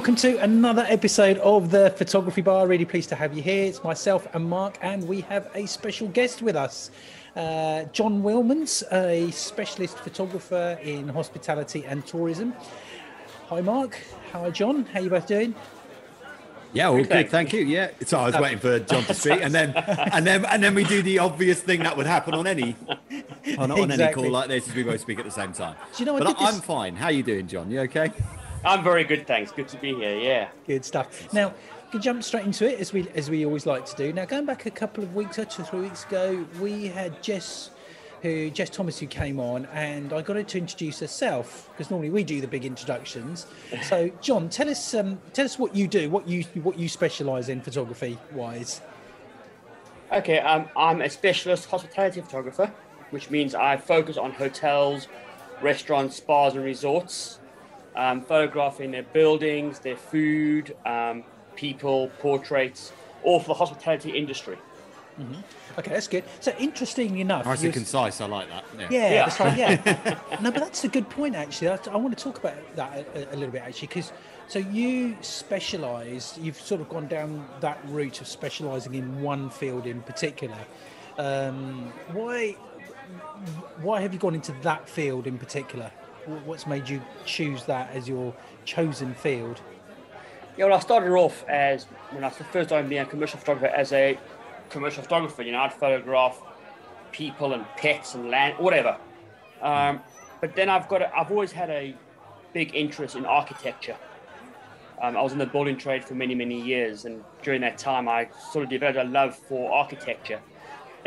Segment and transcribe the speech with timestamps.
[0.00, 2.66] guys, and welcome to another episode of the Photography Bar.
[2.66, 3.64] Really pleased to have you here.
[3.64, 6.90] It's myself and Mark, and we have a special guest with us.
[7.34, 12.54] Uh, John Willmans, a specialist photographer in hospitality and tourism.
[13.48, 13.98] Hi, Mark.
[14.32, 14.84] Hi, John.
[14.84, 15.54] How you both doing?
[16.72, 17.64] Yeah, all good, thank you.
[17.64, 19.72] Yeah, so I was waiting for John to speak, and then
[20.12, 22.76] and then and then we do the obvious thing that would happen on any
[23.58, 25.76] on, on any call like this, is we both speak at the same time.
[25.96, 26.94] Do you know, I but did I, this- I'm fine.
[26.94, 27.70] How are you doing, John?
[27.70, 28.12] You okay?
[28.64, 29.52] I'm very good, thanks.
[29.52, 30.16] Good to be here.
[30.16, 30.48] Yeah.
[30.66, 31.32] Good stuff.
[31.32, 34.12] Now, we can jump straight into it as we as we always like to do.
[34.12, 37.70] Now, going back a couple of weeks, or two, three weeks ago, we had Jess,
[38.22, 42.10] who Jess Thomas, who came on, and I got her to introduce herself because normally
[42.10, 43.46] we do the big introductions.
[43.82, 47.48] So, John, tell us um, tell us what you do, what you what you specialise
[47.48, 48.80] in photography wise.
[50.12, 50.40] Okay.
[50.40, 52.72] Um, I'm a specialist hospitality photographer,
[53.10, 55.06] which means I focus on hotels,
[55.62, 57.38] restaurants, spas, and resorts,
[57.98, 61.24] um, photographing their buildings, their food, um,
[61.56, 62.92] people, portraits,
[63.24, 64.56] all for the hospitality industry.
[65.76, 66.22] Okay, that's good.
[66.38, 68.20] So, interesting enough, Nice and concise.
[68.20, 68.64] I like that.
[68.78, 68.86] Yeah.
[68.88, 69.24] Yeah, Yeah.
[69.24, 69.58] that's right.
[69.58, 71.70] Yeah, no, but that's a good point actually.
[71.70, 74.12] I, I want to talk about that a, a little bit actually, because
[74.46, 76.38] so you specialise.
[76.40, 80.56] You've sort of gone down that route of specialising in one field in particular.
[81.18, 82.52] Um, why?
[83.82, 85.90] Why have you gone into that field in particular?
[86.28, 88.34] Wh- What's made you choose that as your
[88.64, 89.60] chosen field?
[90.56, 93.92] Yeah, well, I started off as when I first started being a commercial photographer as
[93.92, 94.18] a
[94.70, 95.42] commercial photographer.
[95.42, 96.40] You know, I'd photograph
[97.12, 98.96] people and pets and land, whatever.
[99.62, 100.00] Um,
[100.40, 101.94] but then I've got, a, I've always had a
[102.52, 103.96] big interest in architecture.
[105.00, 108.08] Um, I was in the building trade for many, many years, and during that time,
[108.08, 110.40] I sort of developed a love for architecture,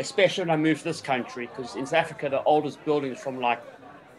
[0.00, 1.46] especially when I moved to this country.
[1.46, 3.62] Because in South Africa, the oldest buildings from like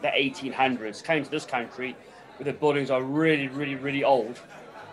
[0.03, 1.95] the 1800s came to this country,
[2.37, 4.39] where the buildings are really, really, really old.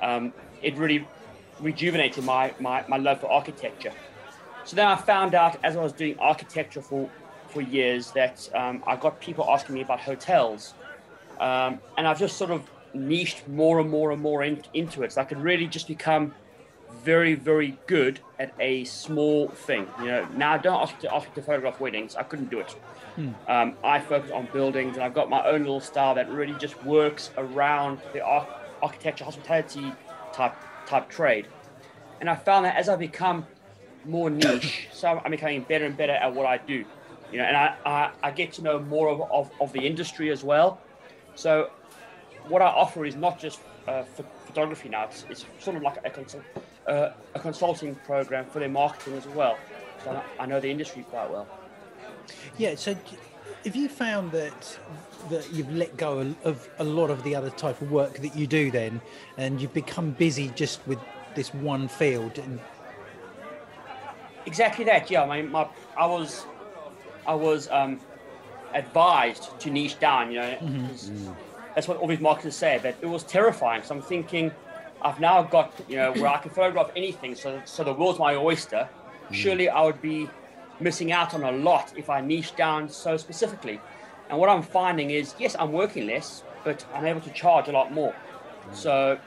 [0.00, 0.32] Um,
[0.62, 1.06] it really
[1.60, 3.93] rejuvenated my, my, my love for architecture.
[4.65, 7.10] So then I found out as I was doing architecture for,
[7.49, 10.75] for years that um, I got people asking me about hotels.
[11.38, 12.62] Um, and I've just sort of
[12.94, 15.12] niched more and more and more in, into it.
[15.12, 16.34] So I could really just become
[17.05, 19.87] very, very good at a small thing.
[20.01, 22.17] You know, now I don't ask to ask me to photograph weddings.
[22.17, 22.75] I couldn't do it.
[23.49, 26.83] Um, I focus on buildings, and I've got my own little style that really just
[26.84, 28.49] works around the ar-
[28.83, 29.93] architecture, hospitality
[30.33, 30.55] type
[30.87, 31.47] type trade.
[32.21, 33.47] And I found that as I become
[34.05, 36.84] more niche, so I'm becoming better and better at what I do.
[37.33, 40.31] You know, and I, I, I get to know more of, of, of the industry
[40.31, 40.81] as well.
[41.34, 41.71] So
[42.49, 45.05] what I offer is not just uh, ph- photography now.
[45.05, 46.43] It's, it's sort of like a, consult,
[46.91, 49.56] a consulting program for their marketing as well.
[50.05, 51.47] So I, I know the industry quite well.
[52.59, 52.75] Yeah.
[52.75, 52.97] So,
[53.65, 54.78] have you found that
[55.31, 58.47] that you've let go of a lot of the other type of work that you
[58.47, 59.00] do then,
[59.37, 60.99] and you've become busy just with
[61.34, 62.39] this one field?
[62.39, 62.59] And
[64.47, 65.11] Exactly that.
[65.11, 66.47] Yeah, my, my I was
[67.27, 68.00] I was um,
[68.75, 70.33] advised to niche down.
[70.33, 70.56] You know,
[70.89, 71.11] 'cause
[71.75, 72.79] that's what all these marketers say.
[72.83, 73.83] But it was terrifying.
[73.83, 74.50] So I'm thinking,
[75.03, 77.34] I've now got you know where I can photograph anything.
[77.34, 78.88] So so the world's my oyster.
[79.31, 79.34] Mm.
[79.34, 80.28] Surely I would be
[80.81, 83.81] missing out on a lot if I niche down so specifically.
[84.28, 87.72] And what I'm finding is, yes, I'm working less, but I'm able to charge a
[87.72, 88.15] lot more.
[88.15, 88.75] Mm.
[88.75, 89.19] So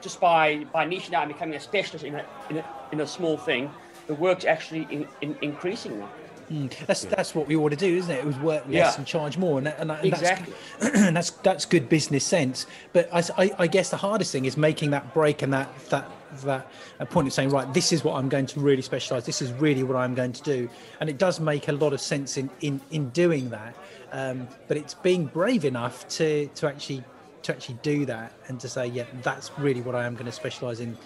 [0.00, 3.06] just by by niching out and becoming a specialist in a, in a, in a
[3.06, 3.70] small thing,
[4.06, 6.08] the work's actually in, in, increasing now.
[6.86, 8.18] That's that's what we ought to do, isn't it?
[8.18, 8.94] It was work less Yeah.
[8.96, 10.54] and charge more, and, that, and, that- and Exactly.
[10.80, 12.66] that's that's that's good business sense.
[12.92, 16.10] But I I guess the hardest thing is making that break and that that
[16.44, 19.24] that a point of saying, right, this is what I'm going to really specialize.
[19.24, 20.68] This is really what I'm going to do,
[21.00, 23.74] and it does make a lot of sense in in in doing that.
[24.12, 27.02] Um, but it's being brave enough to to actually
[27.42, 30.32] to actually do that and to say, yeah, that's really what I am going to
[30.32, 30.96] specialize in.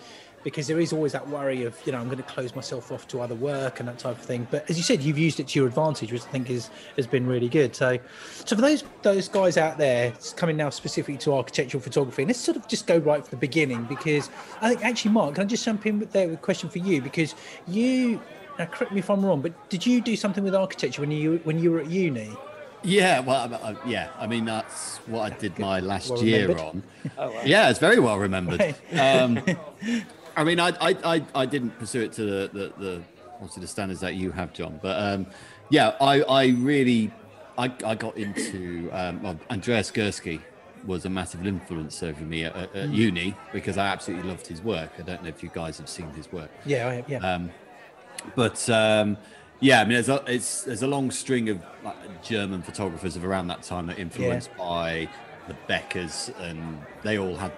[0.43, 3.07] Because there is always that worry of, you know, I'm going to close myself off
[3.09, 4.47] to other work and that type of thing.
[4.51, 7.07] But as you said, you've used it to your advantage, which I think is has
[7.07, 7.77] been really good.
[7.77, 7.99] So,
[8.45, 12.57] so for those those guys out there coming now specifically to architectural photography, let's sort
[12.57, 15.65] of just go right from the beginning because I think actually, Mark, can I just
[15.65, 17.35] jump in with there with a question for you because
[17.67, 18.21] you.
[18.59, 21.41] Now, correct me if I'm wrong, but did you do something with architecture when you
[21.45, 22.31] when you were at uni?
[22.83, 24.09] Yeah, well, I, I, yeah.
[24.19, 26.83] I mean, that's what I did my last Well year on.
[27.45, 28.61] Yeah, it's very well remembered.
[28.93, 29.21] Right.
[29.21, 29.41] Um,
[30.37, 33.03] I mean, I, I, I, I didn't pursue it to the, the, the
[33.35, 34.79] obviously the standards that you have, John.
[34.83, 35.27] But um,
[35.71, 37.11] yeah, I, I really,
[37.59, 40.41] I, I got into um, well, Andreas Gursky
[40.87, 44.63] was a massive influence over me at, at, at uni because I absolutely loved his
[44.63, 44.91] work.
[44.99, 46.51] I don't know if you guys have seen his work.
[46.65, 47.19] Yeah, I, yeah.
[47.19, 47.51] Um,
[48.35, 49.19] but um,
[49.61, 53.25] yeah, I mean, there's a, it's, there's a long string of like, German photographers of
[53.25, 55.09] around that time that influenced by
[55.49, 57.53] the Bechers, and they all had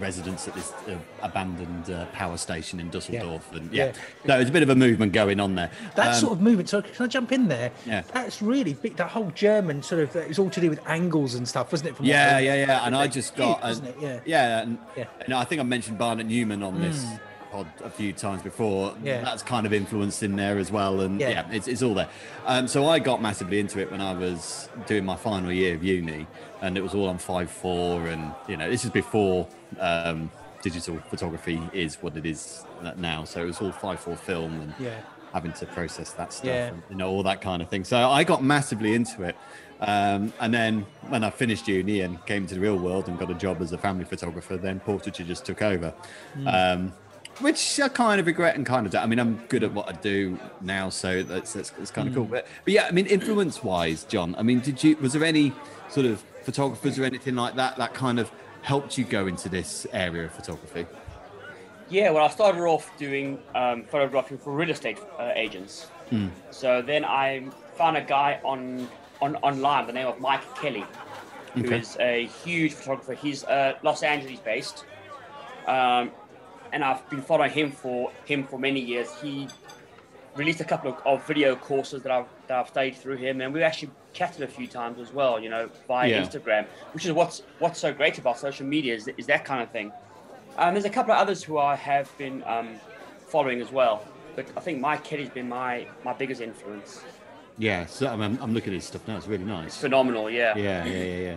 [0.00, 3.92] residence at this uh, abandoned uh, power station in Dusseldorf, and yeah, Yeah.
[4.24, 5.70] no, there's a bit of a movement going on there.
[5.96, 6.68] That Um, sort of movement.
[6.68, 7.70] So can I jump in there?
[7.86, 8.02] Yeah.
[8.12, 8.96] That's really big.
[8.96, 10.14] That whole German sort of.
[10.16, 11.96] It was all to do with angles and stuff, wasn't it?
[11.96, 12.86] From Yeah, yeah, yeah.
[12.86, 13.74] And I just huge, got, uh?
[14.00, 14.20] Yeah.
[14.24, 15.04] yeah, and, Yeah.
[15.24, 17.04] and I think I mentioned Barnett Newman on this
[17.54, 18.92] pod a few times before.
[19.02, 19.20] Yeah.
[19.20, 21.28] That's kind of influenced in there as well, and Yeah.
[21.30, 22.08] yeah, it's, it's all there.
[22.46, 25.84] Um, so I got massively into it when I was doing my final year of
[25.84, 26.26] uni,
[26.62, 29.46] and it was all on five four, and you know, this is before
[29.78, 30.30] um,
[30.62, 32.64] digital photography is what it is
[32.96, 33.22] now.
[33.24, 34.98] So it was all five four film and Yeah.
[35.32, 36.66] having to process that stuff, Yeah.
[36.68, 37.84] and, you know, all that kind of thing.
[37.84, 39.36] So I got massively into it.
[39.80, 43.30] Um, and then when I finished uni and came to the real world and got
[43.30, 45.92] a job as a family photographer, then portraiture just took over.
[46.46, 46.92] Um,
[47.40, 48.98] which I kind of regret and kind of do.
[48.98, 52.14] I mean, I'm good at what I do now, so that's that's, that's kind of
[52.14, 52.24] cool.
[52.24, 55.52] But, but yeah, I mean, influence-wise, John, I mean, did you was there any
[55.88, 58.30] sort of photographers or anything like that that kind of
[58.62, 60.86] helped you go into this area of photography?
[61.90, 65.86] Yeah, well, I started off doing um, photographing for real estate uh, agents.
[66.50, 68.88] So then I found a guy on,
[69.20, 70.84] on online by the name of Mike Kelly,
[71.54, 72.24] who is Okay.
[72.24, 73.14] a huge photographer.
[73.14, 74.84] He's uh, Los Angeles based,
[75.66, 76.12] um,
[76.74, 79.08] and I've been following him for him for many years.
[79.22, 79.48] He
[80.34, 83.54] released a couple of, of video courses that I've that I've studied through him, and
[83.54, 85.38] we've actually chatted a few times as well.
[85.40, 86.22] You know, via Yeah.
[86.22, 89.70] Instagram, which is what's what's so great about social media is, is that kind of
[89.70, 89.92] thing.
[90.58, 92.70] Um, there's a couple of others who I have been um,
[93.28, 94.04] following as well,
[94.36, 97.04] but I think Mike Kelly's been my my biggest influence.
[97.56, 99.16] Yeah, so I mean, I'm looking at his stuff now.
[99.16, 99.76] It's really nice.
[99.76, 100.58] Phenomenal, yeah.
[100.58, 101.36] Yeah, yeah, yeah, yeah.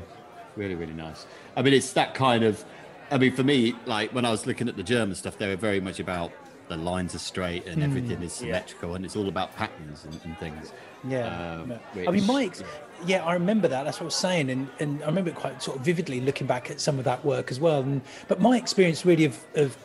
[0.56, 1.28] Really, really nice.
[1.56, 2.66] I mean, it's that kind of.
[3.12, 5.56] I mean, for me, like when I was looking at the German stuff, they were
[5.56, 6.32] very much about
[6.68, 8.48] the lines are straight and everything is Yeah.
[8.58, 10.74] symmetrical, and it's all about patterns and, and things.
[11.08, 11.28] Yeah.
[11.62, 11.80] Um, no.
[11.94, 12.64] which- I mean, Mike's.
[13.06, 13.84] Yeah, I remember that.
[13.84, 16.48] That's what I was saying, and, and I remember it quite sort of vividly looking
[16.48, 17.82] back at some of that work as well.
[17.82, 19.78] And but my experience really of of,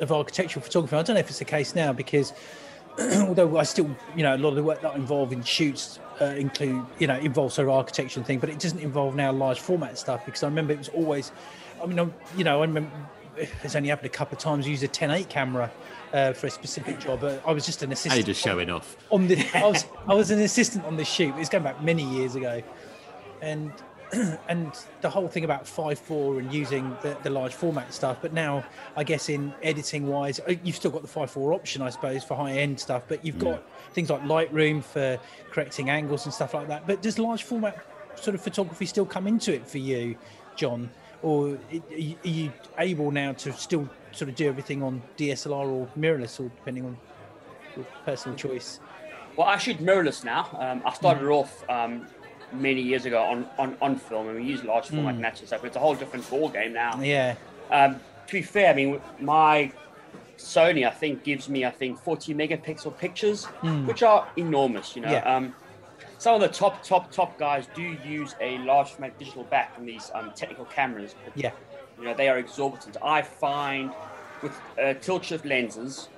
[0.00, 2.34] of architectural photography, I don't know if it's the case now because
[2.98, 6.00] although I still, you know, a lot of the work that I involve in shoots
[6.20, 9.30] uh, include, you know, involves sort of architecture and thing, but it doesn't involve now
[9.32, 11.30] large format stuff because I remember it was always,
[11.86, 12.90] I mean, I'm, you know, I remember
[13.62, 14.66] it's only happened a couple of times.
[14.66, 15.70] Used a 10.8 camera
[16.12, 17.22] uh, for a specific job.
[17.22, 18.96] Uh, I was just an assistant just showing off.
[19.10, 21.32] on the I was I was an assistant on this shoot.
[21.36, 22.60] It's going back many years ago,
[23.40, 23.72] and
[24.48, 28.18] and the whole thing about five four and using the, the large format stuff.
[28.20, 28.64] But now
[28.96, 32.24] I guess in editing wise, uh, you've still got the five four option, I suppose,
[32.24, 33.04] for high end stuff.
[33.06, 33.62] But you've got
[33.92, 35.20] things like Lightroom for
[35.52, 36.84] correcting angles and stuff like that.
[36.84, 37.78] But does large format
[38.16, 40.16] sort of photography still come into it for you,
[40.56, 40.90] John?
[41.22, 41.58] Or are
[42.24, 46.84] you- able now to still sort of do everything on DSLR or mirrorless, or depending
[46.84, 46.96] on
[47.76, 48.80] your personal choice?
[49.36, 50.48] Well, I shoot mirrorless now.
[50.58, 52.06] Um, I started off um,
[52.52, 55.60] many years ago on, on, on film, and we use large format sort.
[55.62, 57.00] But it's a whole different ball game now.
[57.00, 57.34] Yeah,
[57.70, 59.72] Um, to be fair, I mean, my
[60.38, 63.46] Sony, I think, gives me, I think, 40 megapixel pictures,
[63.86, 64.94] which are enormous.
[64.96, 65.36] You know, Yeah.
[66.18, 69.86] Some of the top, top, top guys do use a large format digital back on
[69.86, 71.14] these um, technical cameras.
[71.24, 71.50] But, yeah,
[71.98, 72.96] you know, they are exorbitant.
[73.02, 73.92] I find
[74.42, 76.08] with uh, tilt shift lenses,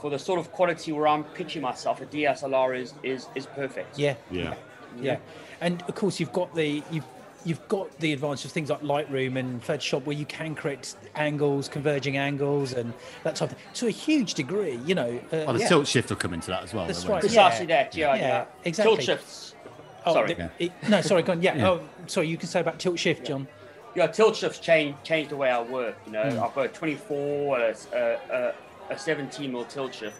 [0.00, 3.98] for the sort of quality where I'm pitching myself, a DSLR is is is perfect.
[3.98, 4.54] yeah, Yeah.
[5.00, 5.16] yeah.
[5.60, 7.04] And of course, you've got the you've
[7.46, 11.68] you've got the advantage of things like Lightroom and Photoshop, where you can create angles,
[11.68, 14.78] converging angles, and that type of thing to a huge degree.
[14.84, 15.68] You know, uh, Well, the yeah.
[15.68, 16.86] tilt shift will come into that as well.
[16.86, 17.24] That's won't right.
[17.24, 17.28] it?
[17.28, 17.82] Precisely Yeah.
[17.84, 17.94] that.
[17.96, 18.44] Yeah, Yeah, yeah.
[18.64, 18.96] exactly.
[18.96, 19.54] Tilt shifts.
[20.04, 20.34] Oh, Sorry.
[20.34, 21.42] the- it- no, sorry, go on.
[21.42, 21.56] Yeah.
[21.68, 22.28] Oh, sorry.
[22.28, 23.46] You can say about tilt shift, John.
[23.94, 25.96] Yeah, tilt shifts change change the way I work.
[26.06, 26.42] You know, Hmm.
[26.44, 27.98] I've got a 24, a, a,
[28.30, 28.54] a,
[28.90, 30.16] a 17 mil tilt shift.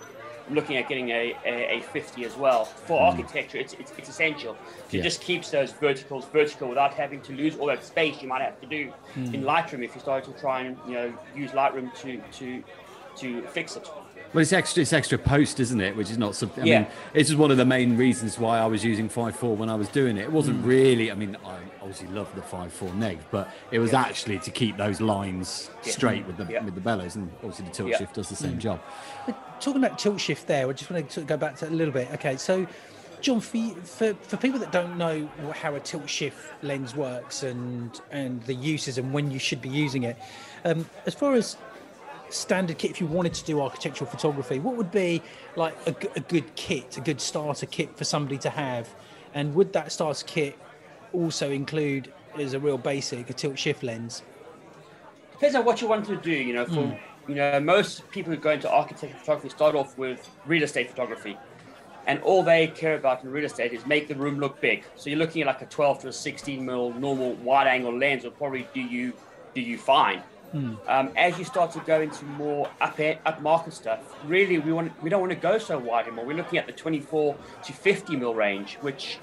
[0.49, 2.65] I'm looking at getting a, a, a 50 as well.
[2.65, 4.57] For architecture, it's, it's, it's essential.
[4.89, 5.03] It Yeah.
[5.03, 8.61] just keeps those verticals vertical without having to lose all that space you might have
[8.61, 9.35] to do Hmm.
[9.35, 12.63] in Lightroom if you start to try and you know use Lightroom to to
[13.17, 13.89] to fix it.
[14.37, 14.83] Well, it's extra.
[14.83, 15.97] It's extra post, isn't it?
[15.97, 16.63] Which is not something.
[16.63, 16.79] I Yeah.
[16.81, 19.75] mean, this is one of the main reasons why I was using 5.4 when I
[19.77, 20.25] was doing it.
[20.25, 20.67] It wasn't Hmm.
[20.69, 21.11] really.
[21.11, 25.01] I mean, I obviously love the 5.4 neg, but it was actually to keep those
[25.01, 25.91] lines Yeah.
[25.93, 26.63] straight with the Yeah.
[26.63, 27.97] with the bellows, and obviously the tilt Yeah.
[27.97, 28.79] shift does the same job.
[29.25, 31.65] But talking about tilt shift there, I just want to sort of go back to
[31.65, 32.09] it a little bit.
[32.13, 32.67] Okay, so
[33.23, 35.31] John, for, you- for for people that don't know
[35.63, 39.71] how a tilt shift lens works and and the uses and when you should be
[39.71, 40.19] using it,
[40.67, 41.57] um, as far as
[42.31, 45.23] standard kit, if you wanted to do architectural photography, what would be
[45.57, 48.89] like a good kit, a good starter kit for somebody to have,
[49.35, 50.59] and would that starter kit
[51.13, 54.23] also include as a real basic a tilt shift lens?
[55.33, 56.33] Depends on what you want to do.
[56.33, 57.31] You know, for Hmm.
[57.31, 61.37] you know, most people who go into architecture photography start off with real estate photography,
[62.07, 64.85] and all they care about in real estate is make the room look big.
[64.97, 68.25] So you're looking at like a 12 to a 16 mil normal wide angle lens
[68.25, 69.13] will probably do you
[69.55, 70.23] do you fine.
[70.57, 70.79] Mm.
[70.89, 74.91] Um, as you start to go into more up up market stuff, really we want
[75.03, 76.25] we don't want to go so wide anymore.
[76.25, 79.19] We're looking at the 24 to 50 mil range, which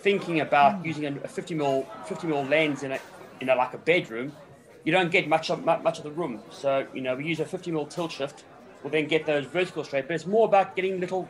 [0.00, 0.86] thinking about mm.
[0.86, 2.98] using a 50 mil 50 mil lens in a
[3.40, 4.32] in a, like a bedroom,
[4.84, 6.40] you don't get much of much of the room.
[6.50, 8.44] So you know we use a 50 mil tilt shift.
[8.82, 11.24] We'll then get those vertical straight, but it's more about getting little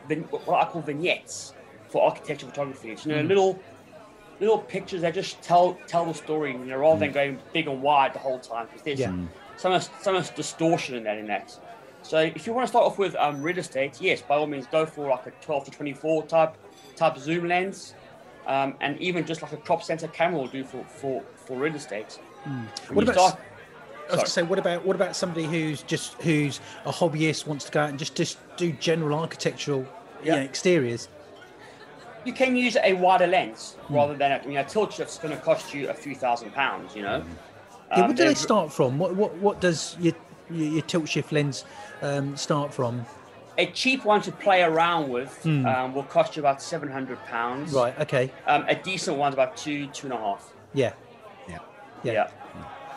[0.45, 1.53] what I call vignettes
[1.89, 2.89] for architecture photography.
[2.91, 3.27] It's you know mm.
[3.27, 3.59] little
[4.39, 7.81] little pictures that just tell tell the story, you know, rather than going big and
[7.81, 8.67] wide the whole time.
[8.67, 9.15] Because there's Yeah.
[9.57, 11.57] So much so much distortion in that in that.
[12.01, 14.67] So if you want to start off with um, real estate, yes, by all means
[14.67, 16.55] go for like a 12 to 24 type
[16.95, 17.95] type zoom lens,
[18.45, 21.75] um, and even just like a crop sensor camera will do for for, for real
[21.75, 22.19] estate.
[22.43, 23.39] When What about- start-
[24.09, 27.47] I was going to say, what about what about somebody who's just who's a hobbyist
[27.47, 29.87] wants to go out and just just do general architectural
[30.23, 31.07] you know, exteriors?
[32.25, 35.41] you can use a wider lens rather than a, you know tilt shift's going to
[35.41, 36.95] cost you a few thousand pounds.
[36.95, 37.23] You know.
[37.95, 38.97] Yeah, Um, what do they they're- start from?
[38.99, 40.13] What what what does your
[40.49, 41.65] your, your tilt shift lens
[42.01, 43.05] um, start from?
[43.57, 47.71] A cheap one to play around with um, will cost you about seven hundred pounds.
[47.73, 47.97] Right.
[47.99, 48.31] Okay.
[48.47, 50.51] Um, a decent one's about two, two and a half.
[50.73, 50.93] Yeah.
[51.47, 51.59] Yeah.
[52.03, 52.11] Yeah.
[52.13, 52.27] Yeah.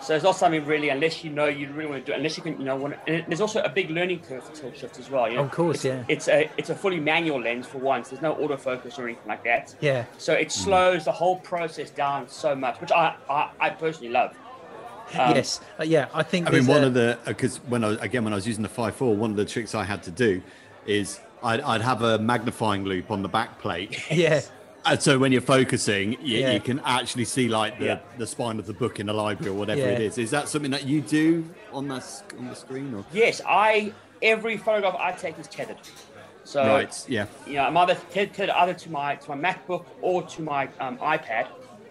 [0.02, 2.36] So it's not something really, unless you know you really want to do it, unless
[2.36, 4.98] you can, you know, want and there's also a big learning curve for tilt shift
[4.98, 5.28] as well.
[5.28, 5.44] You know?
[5.44, 6.04] Of course, it's, yeah.
[6.08, 8.08] It's a it's a fully manual lens for once.
[8.10, 9.74] There's no autofocus or anything like that.
[9.80, 10.04] Yeah.
[10.16, 14.34] So it slows the whole process down so much, which I I, I personally love.
[15.14, 15.60] Um, yes.
[15.78, 16.08] Uh, yeah.
[16.14, 16.48] I think.
[16.48, 18.68] I mean, one a- of the because when I again when I was using the
[18.68, 20.42] five four, one of the tricks I had to do
[20.86, 24.40] is I'd, I'd have a magnifying loupe on the back plate, Yeah.
[24.84, 26.52] and so when you're focusing, you, Yeah.
[26.52, 27.98] you can actually see like the, Yeah.
[28.18, 29.88] the spine of the book in the library or whatever Yeah.
[29.88, 30.18] it is.
[30.18, 32.02] Is that something that you do on the
[32.38, 33.04] on the screen or?
[33.12, 35.78] Yes, I every photograph I take is tethered.
[36.44, 37.04] So Right.
[37.08, 37.26] Yeah.
[37.46, 40.96] you know, I'm either tethered either to my to my MacBook or to my um,
[40.98, 41.48] iPad.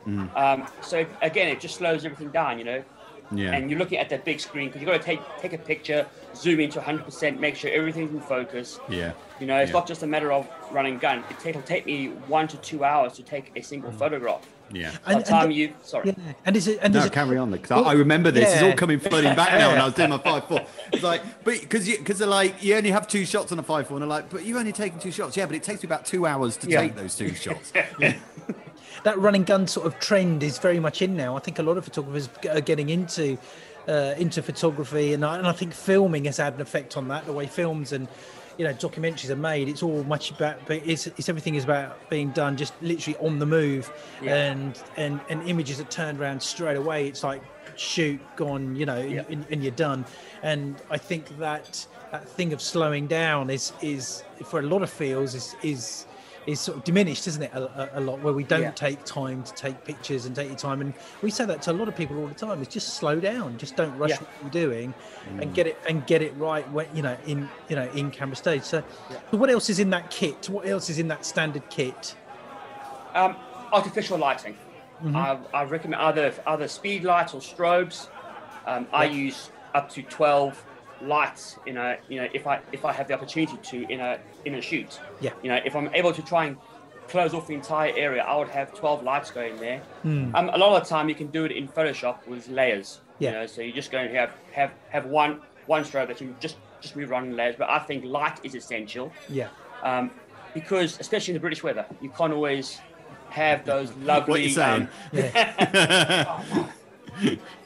[0.07, 0.35] Mm.
[0.37, 2.83] Um, so again, it just slows everything down, you know.
[3.31, 3.53] Yeah.
[3.53, 6.05] And you're looking at that big screen because you've got to take take a picture,
[6.35, 8.79] zoom into 100%, make sure everything's in focus.
[8.89, 9.13] yeah.
[9.39, 9.79] You know, it's Yeah.
[9.79, 11.19] not just a matter of running gun.
[11.29, 13.97] It take, it'll take me one to two hours to take a single mm.
[13.97, 14.45] photograph.
[14.71, 14.91] Yeah.
[15.05, 16.33] By And- time and- you, sorry, Yeah.
[16.45, 16.79] And is it?
[16.81, 17.51] And No, does it, carry on.
[17.51, 18.51] Because Well, I oh, remember this.
[18.53, 19.71] It's all coming flooding back now.
[19.71, 20.61] When I was doing my five four,
[20.93, 23.63] it's like, but because you because they're like, you only have two shots on a
[23.63, 25.35] five four, and they're like, but you've only taken two shots.
[25.37, 26.81] Yeah, but it takes me about two hours to Yeah.
[26.81, 27.73] take those two shots.
[29.03, 31.35] that running gun sort of trend is very much in now.
[31.35, 33.37] I think a lot of photographers are getting into
[33.87, 37.25] uh, into photography, and I, and I think filming has had an effect on that.
[37.25, 38.07] The way films and
[38.57, 42.09] you know documentaries are made, it's all much about, but it's, it's everything is about
[42.09, 44.51] being done just literally on the move, Yeah.
[44.51, 47.07] and and and images are turned around straight away.
[47.07, 47.41] It's like
[47.75, 49.23] shoot, gone, you know, Yeah.
[49.29, 50.05] and, and you're done.
[50.41, 54.89] And I think that that thing of slowing down is is for a lot of
[54.89, 56.05] fields is is
[56.45, 57.51] is sort of diminished, isn't it?
[57.53, 58.71] A, a, a lot where we don't Yeah.
[58.71, 61.73] take time to take pictures and take your time, and we say that to a
[61.73, 62.61] lot of people all the time.
[62.61, 64.17] Is just slow down, just don't rush Yeah.
[64.19, 64.93] what you're doing,
[65.39, 68.35] and get it and get it right when you know in you know in camera
[68.35, 68.63] stage.
[68.63, 69.17] So, Yeah.
[69.31, 70.47] so what else is in that kit?
[70.49, 72.15] What else is in that standard kit?
[73.15, 73.35] um,
[73.71, 74.57] artificial lighting.
[75.13, 78.07] I, I recommend either either speed lights or strobes.
[78.65, 80.63] Um, I use up to 12
[81.01, 84.19] lights in a you know if I if I have the opportunity to in a
[84.45, 84.99] in a shoot.
[85.21, 85.31] Yeah.
[85.43, 86.57] You know if I'm able to try and
[87.07, 89.79] close off the entire area, I would have 12 lights going there.
[90.01, 90.35] Hmm.
[90.35, 93.01] Um, a lot of the time you can do it in Photoshop with layers.
[93.19, 93.29] Yeah.
[93.29, 96.35] You know, so you're just going to have have have one one strobe that you
[96.39, 97.55] just just move around in layers.
[97.57, 99.49] But I think light is essential Yeah,
[99.83, 100.11] um,
[100.53, 102.79] because especially in the British weather, you can't always
[103.29, 104.31] have those lovely.
[104.31, 104.81] What you saying?
[104.83, 106.41] um, yeah.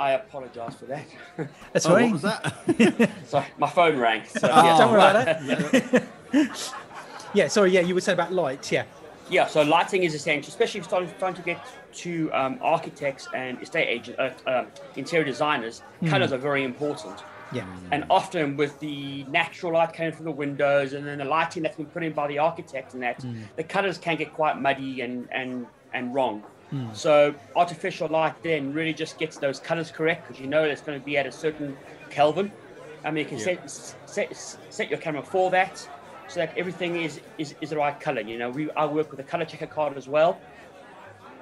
[0.00, 1.04] I apologise for that.
[1.74, 2.04] That's Oh, right.
[2.04, 3.10] what was that?
[3.26, 4.22] Sorry, my phone rang.
[4.26, 4.64] So, Oh.
[4.64, 4.78] yeah.
[4.78, 5.26] Don't worry about
[6.32, 6.72] it.
[7.34, 7.70] yeah, sorry.
[7.72, 8.72] Yeah, you were saying about lights.
[8.72, 8.84] Yeah,
[9.28, 11.60] Yeah, so lighting is essential, especially if you're starting, starting to get
[12.04, 14.66] to um, architects and estate agents, uh, um,
[14.96, 15.82] interior designers.
[16.06, 17.22] Colors are very important.
[17.52, 21.62] yeah, And often with the natural light coming from the windows and then the lighting
[21.62, 23.22] that's been put in by the architect and that,
[23.56, 26.42] the colors can get quite muddy and, and, and wrong.
[26.92, 30.98] So artificial light then really just gets those colors correct because you know it's going
[30.98, 31.76] to be at a certain
[32.10, 32.52] Kelvin.
[33.04, 33.56] I mean, you can Yeah.
[33.66, 34.36] set, set
[34.72, 35.78] set your camera for that
[36.28, 38.20] so that everything is, is, is the right color.
[38.20, 40.40] You know, we I work with a color checker card as well,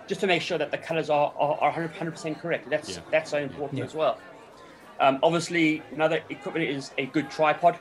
[0.09, 2.71] just to make sure that the colors are, are, are 100% correct.
[2.71, 3.01] That's Yeah.
[3.11, 3.85] that's so important Yeah.
[3.85, 4.19] as well.
[5.01, 7.79] Um, obviously, another equipment is a good tripod.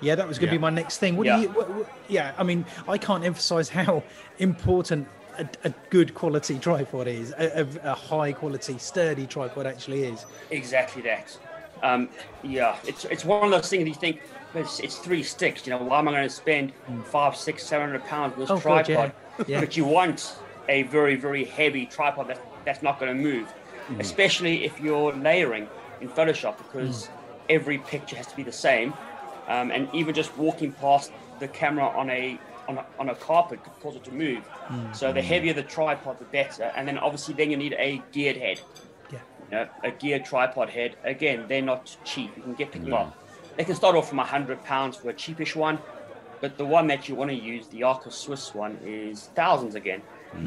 [0.00, 0.14] yeah.
[0.16, 0.58] That was going to Yeah.
[0.58, 1.16] be my next thing.
[1.16, 1.36] What Yeah.
[1.36, 1.48] do you?
[1.50, 4.02] What, what, yeah, I mean, I can't emphasize how
[4.38, 7.32] important a, a good quality tripod is.
[7.38, 10.26] A, a, high quality, sturdy tripod actually is.
[10.50, 11.36] Exactly that.
[11.82, 12.08] Um,
[12.42, 14.20] yeah, it's it's one of those things you think
[14.54, 15.66] it's, it's three sticks.
[15.66, 16.72] You know, why am I going to spend
[17.06, 19.12] five, six, seven hundred pounds on this Oh, God, tripod?
[19.38, 19.44] yeah.
[19.46, 19.60] Yeah.
[19.60, 20.36] But you want
[20.68, 23.52] a very, very heavy tripod that, that's not going to move,
[23.88, 24.00] Mm-hmm.
[24.00, 25.68] especially if you're layering.
[26.00, 27.08] in Photoshop because
[27.48, 28.94] every picture has to be the same,
[29.48, 33.62] um, and even just walking past the camera on a on a, on a carpet
[33.62, 34.42] could cause it to move.
[34.92, 36.64] So the heavier the tripod, the better.
[36.76, 38.60] And then obviously then you need a geared head.
[39.12, 39.18] Yeah.
[39.50, 40.96] You know, a geared tripod head.
[41.04, 42.30] Again, they're not cheap.
[42.36, 43.14] You can get them well.
[43.56, 45.78] They can start off from a hundred pounds for a cheapish one,
[46.40, 50.02] but the one that you want to use, the Arca Swiss one, is thousands again,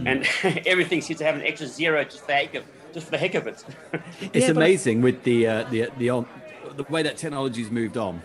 [0.05, 0.27] and
[0.65, 3.17] everything seems to have an extra zero just for the heck of, just for the
[3.17, 3.63] heck of it.
[4.33, 6.25] It's Yeah, but- amazing with the uh, the the on,
[6.75, 8.21] the way that technology's moved on,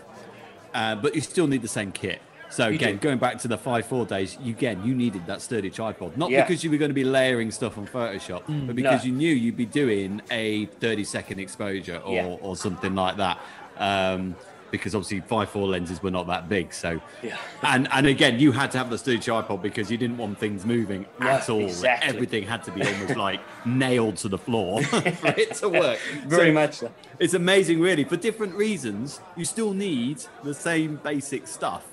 [0.73, 2.21] uh, but you still need the same kit.
[2.53, 2.99] So You again, do.
[2.99, 6.29] going back to the five four days, you, again you needed that sturdy tripod, not
[6.29, 6.43] Yeah.
[6.45, 9.07] because you were going to be layering stuff on Photoshop, but because No.
[9.07, 12.37] you knew you'd be doing a thirty second exposure or, Yeah.
[12.41, 13.39] or something like that.
[13.79, 14.35] Um,
[14.69, 17.37] because obviously five four lenses were not that big, so Yeah.
[17.63, 20.65] and and again you had to have the sturdy tripod because you didn't want things
[20.65, 21.61] moving at all.
[21.61, 22.09] exactly.
[22.09, 25.99] Everything had to be almost like nailed to the floor for it to work.
[26.27, 26.91] Very So- much so.
[27.19, 28.03] it's amazing, really.
[28.03, 31.83] For different reasons, you still need the same basic stuff.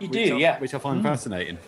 [0.00, 0.58] You which do, I- yeah.
[0.58, 1.04] Which I find mm.
[1.04, 1.58] fascinating.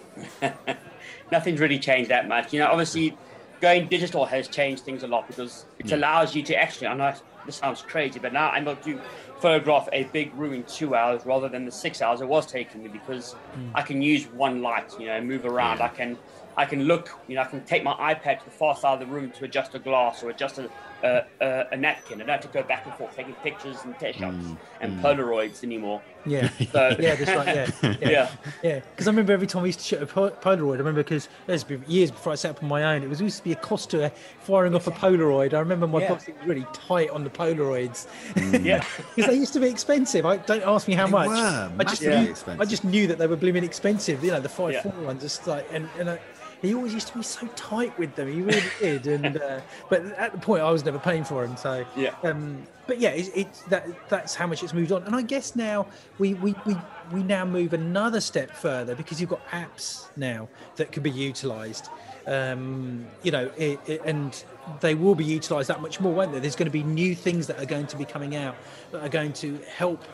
[1.32, 2.52] nothing's really changed that much.
[2.52, 3.16] You know, obviously,
[3.60, 6.88] going digital has changed things a lot because it allows you to actually.
[6.88, 7.14] I know
[7.46, 9.00] this sounds crazy, but now I'm able to
[9.40, 12.82] photograph a big room in two hours rather than the six hours it was taking
[12.82, 13.70] me because mm.
[13.74, 14.92] I can use one light.
[14.98, 15.80] You know, move around.
[15.80, 16.18] I can.
[16.56, 19.00] I can look, you know, I can take my iPad to the far side of
[19.00, 20.68] the room to adjust a glass or adjust a,
[21.02, 22.20] a, a, a napkin.
[22.20, 24.98] I don't have to go back and forth taking pictures and test shots mm, and
[24.98, 25.00] mm.
[25.02, 26.02] Polaroids anymore.
[26.26, 26.50] Yeah.
[26.72, 27.46] So, Yeah, that's right.
[27.82, 28.30] Yeah, yeah, Yeah.
[28.62, 28.80] yeah.
[28.80, 31.28] Because I remember every time we used to shoot a po- Polaroid, I remember because
[31.46, 33.52] there's been years before I set up on my own, it was used to be
[33.52, 35.54] a cost to firing off a Polaroid.
[35.54, 36.10] I remember my Yeah.
[36.10, 38.62] boss was really tight on the Polaroids mm.
[38.64, 38.84] yeah.
[39.16, 40.26] because they used to be expensive.
[40.26, 41.28] I don't ask me how They much.
[41.28, 42.60] were I just massively knew, expensive.
[42.60, 44.22] I just knew that they were blooming expensive.
[44.22, 44.82] You know, the five Yeah.
[44.82, 46.10] four ones, just like and and.
[46.10, 46.18] I,
[46.62, 48.32] he always used to be so tight with them.
[48.32, 51.56] He really did, and uh, but at the point I was never paying for him.
[51.56, 52.14] So Yeah.
[52.22, 55.02] um, but yeah, it's, it's that that's how much it's moved on.
[55.02, 55.86] And I guess now
[56.18, 56.76] we, we we
[57.12, 61.90] we now move another step further because you've got apps now that could be utilised.
[62.26, 64.44] Um, you know, it, it, and
[64.80, 66.38] they will be utilised that much more, won't they?
[66.38, 68.54] There's going to be new things that are going to be coming out
[68.92, 70.04] that are going to help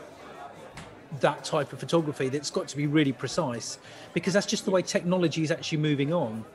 [1.19, 2.29] that type of photography.
[2.29, 3.79] That's got to be really precise
[4.13, 6.45] because that's just the way technology is actually moving on.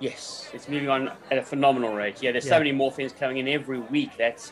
[0.00, 2.22] Yes, it's moving on at a phenomenal rate.
[2.22, 2.52] Yeah, there's Yeah.
[2.52, 4.50] so many more things coming in every week that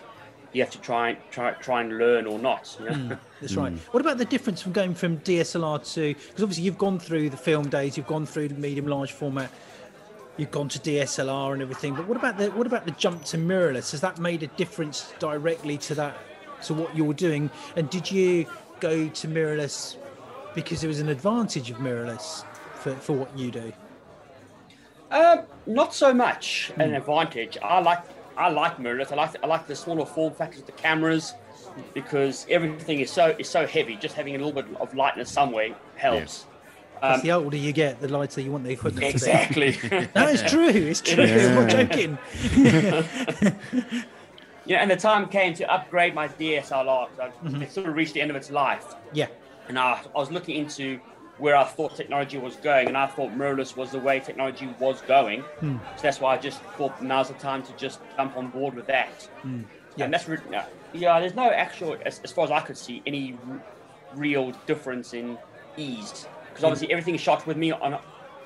[0.53, 2.77] you have to try and try try and learn or not.
[2.79, 2.93] You know?
[2.93, 3.73] Mm, that's right.
[3.73, 3.79] Mm.
[3.93, 7.37] What about the difference from going from DSLR to because obviously you've gone through the
[7.37, 9.51] film days, you've gone through the medium large format,
[10.37, 11.95] you've gone to DSLR and everything.
[11.95, 13.91] But what about the what about the jump to mirrorless?
[13.93, 16.17] Has that made a difference directly to that
[16.65, 17.51] to what you're doing?
[17.77, 18.47] And did you
[18.81, 19.97] go to mirrorless
[20.55, 23.73] because there was an advantage of mirrorless for, for what you do?
[25.11, 27.57] Um, not so much an advantage.
[27.63, 28.03] I like
[28.37, 29.11] I like mirrorless.
[29.13, 31.35] I like I like the smaller form factors of the cameras
[31.95, 33.97] because everything is so is so heavy.
[33.97, 36.45] Just having a little bit of lightness somewhere helps.
[37.01, 39.73] As Um, the older you get, the lighter you want the equipment to exactly.
[39.81, 39.89] be.
[40.15, 40.69] No, it's true.
[40.69, 41.25] It's true.
[41.25, 42.19] I'm not joking.
[44.69, 47.63] yeah, and the time came to upgrade my DSLR because mm-hmm.
[47.63, 48.95] it sort of reached the end of its life.
[49.13, 49.29] Yeah.
[49.67, 51.01] and I, I was looking into
[51.39, 55.01] where I thought technology was going, and I thought mirrorless was the way technology was
[55.03, 55.41] going.
[55.61, 55.77] Hmm.
[55.97, 58.87] So that's why I just thought now's the time to just jump on board with
[58.89, 59.09] that.
[59.43, 59.63] Hmm.
[59.97, 60.05] Yeah.
[60.05, 61.19] And that's re- yeah, yeah.
[61.19, 63.63] There's no actual, as, as far as I could see, any r-
[64.17, 65.39] real difference in
[65.77, 66.67] ease because hmm.
[66.67, 68.01] obviously everything is shot with me on a,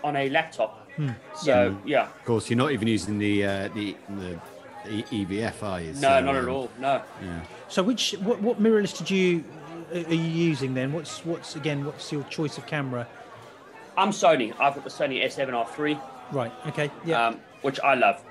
[0.04, 0.88] on a laptop.
[1.34, 4.38] So yeah, Of course, you're not even using the uh, the, the
[4.84, 5.92] the EVF, are you?
[5.94, 6.70] no, So, not at um, all.
[6.78, 7.02] No.
[7.22, 7.40] Yeah.
[7.68, 9.44] So which what, what mirrorless did you
[9.92, 10.92] are you using then?
[10.92, 11.84] What's what's again?
[11.84, 13.06] What's your choice of camera?
[13.96, 14.52] I'm Sony.
[14.58, 16.00] I've got the Sony A7R3,
[16.32, 16.52] Right.
[16.68, 16.90] Okay.
[17.04, 17.26] Yeah.
[17.28, 18.22] um, which I love.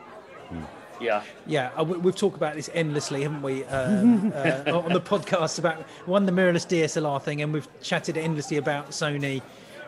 [0.99, 1.23] Yeah.
[1.47, 1.71] yeah.
[1.79, 3.63] uh, we- We've talked about this endlessly, haven't we?
[3.65, 8.57] Um, uh, on the podcast about one the mirrorless DSLR thing, and we've chatted endlessly
[8.57, 9.41] about Sony.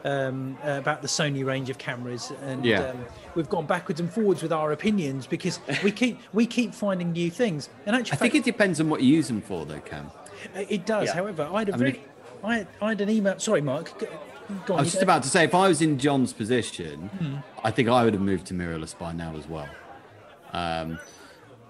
[0.05, 2.81] Um, uh, about the Sony range of cameras, and Yeah.
[2.89, 7.13] um, we've gone backwards and forwards with our opinions because we keep we keep finding
[7.13, 7.69] new things.
[7.85, 10.11] And actually, I think it depends on what you use them for, though, Kam.
[10.55, 11.07] it does.
[11.07, 11.13] Yeah.
[11.15, 11.99] However, I had a I mean,
[12.43, 13.39] I, had, I had an email.
[13.39, 13.97] Sorry, Mark.
[13.97, 14.07] Go,
[14.65, 15.03] go on, I was just go.
[15.03, 18.47] about to say, if I was in John's position, I think I would have moved
[18.47, 19.69] to mirrorless by now as well.
[20.51, 20.99] Um, it-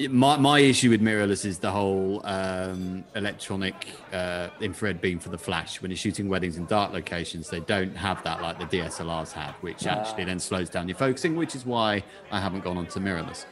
[0.09, 5.37] my, my issue with mirrorless is the whole um, electronic uh, infrared beam for the
[5.37, 5.81] flash.
[5.81, 9.55] When you're shooting weddings in dark locations, they don't have that like the DSLRs have,
[9.55, 12.99] which actually then slows down your focusing, which is why I haven't gone on to
[12.99, 13.45] mirrorless.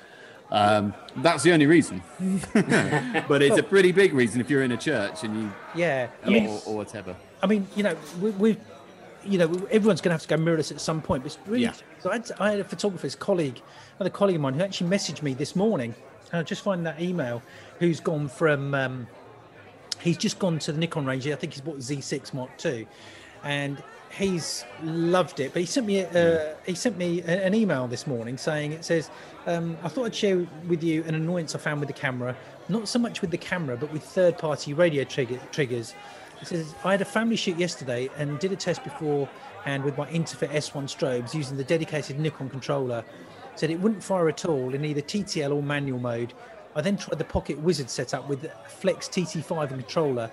[0.52, 2.04] Um, that's the only reason,
[2.54, 6.10] but it's a pretty big reason if you're in a church and you Yeah.
[6.26, 7.16] I or, mean, or whatever.
[7.42, 8.58] I mean, you know, we, we
[9.24, 11.24] you know, everyone's going to have to go mirrorless at some point.
[11.24, 11.74] But it's really, Yeah.
[12.00, 13.62] so I had, I had a photographer's colleague,
[13.98, 15.96] another colleague of mine, who actually messaged me this morning.
[16.32, 17.42] And I just find that email,
[17.80, 19.08] who's gone from um,
[20.00, 21.28] he's just gone to the Nikon range.
[21.28, 22.88] I think he's bought the Z6 Mark II,
[23.44, 23.82] and
[24.12, 25.54] he's loved it.
[25.54, 29.10] But he sent me uh, he sent me an email this morning saying it says,
[29.46, 32.36] um, "I thought I'd share with you an annoyance I found with the camera,
[32.70, 35.94] not so much with the camera, but with third-party radio trigger, triggers."
[36.42, 39.30] It says, "I had a family shoot yesterday and did a test before
[39.66, 43.04] and with my Interfit S1 strobes using the dedicated Nikon controller.
[43.56, 46.34] Said it wouldn't fire at all in either TTL or manual mode."
[46.76, 50.32] I then tried the Pocket Wizard setup with Flex TT5 and controller,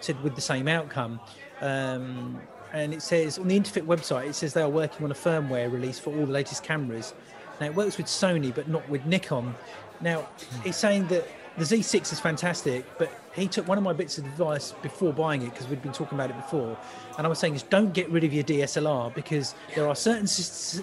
[0.00, 1.20] said with the same outcome.
[1.60, 2.40] Um,
[2.72, 5.70] and it says on the Interfit website, it says they are working on a firmware
[5.70, 7.14] release for all the latest cameras.
[7.60, 9.54] Now it works with Sony, but not with Nikon.
[10.00, 10.28] Now
[10.64, 14.24] he's saying that the Z6 is fantastic, but he took one of my bits of
[14.24, 16.76] advice before buying it because we'd been talking about it before,
[17.16, 20.26] and I was saying is don't get rid of your DSLR because there are certain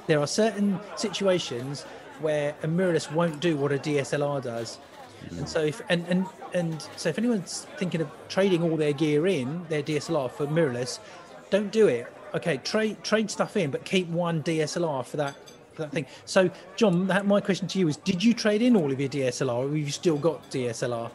[0.08, 1.84] there are certain situations
[2.22, 4.78] where a mirrorless won't do what a DSLR does.
[5.32, 9.28] And so, if and, and and so, if anyone's thinking of trading all their gear
[9.28, 11.00] in their DSLR for mirrorless,
[11.50, 12.12] don't do it.
[12.34, 15.36] Okay, trade trade stuff in, but keep one DSLR for that
[15.78, 16.06] that thing.
[16.26, 19.10] So, John, that, my question to you is: Did you trade in all of your
[19.10, 21.12] DSLR, or have you still got DSLR?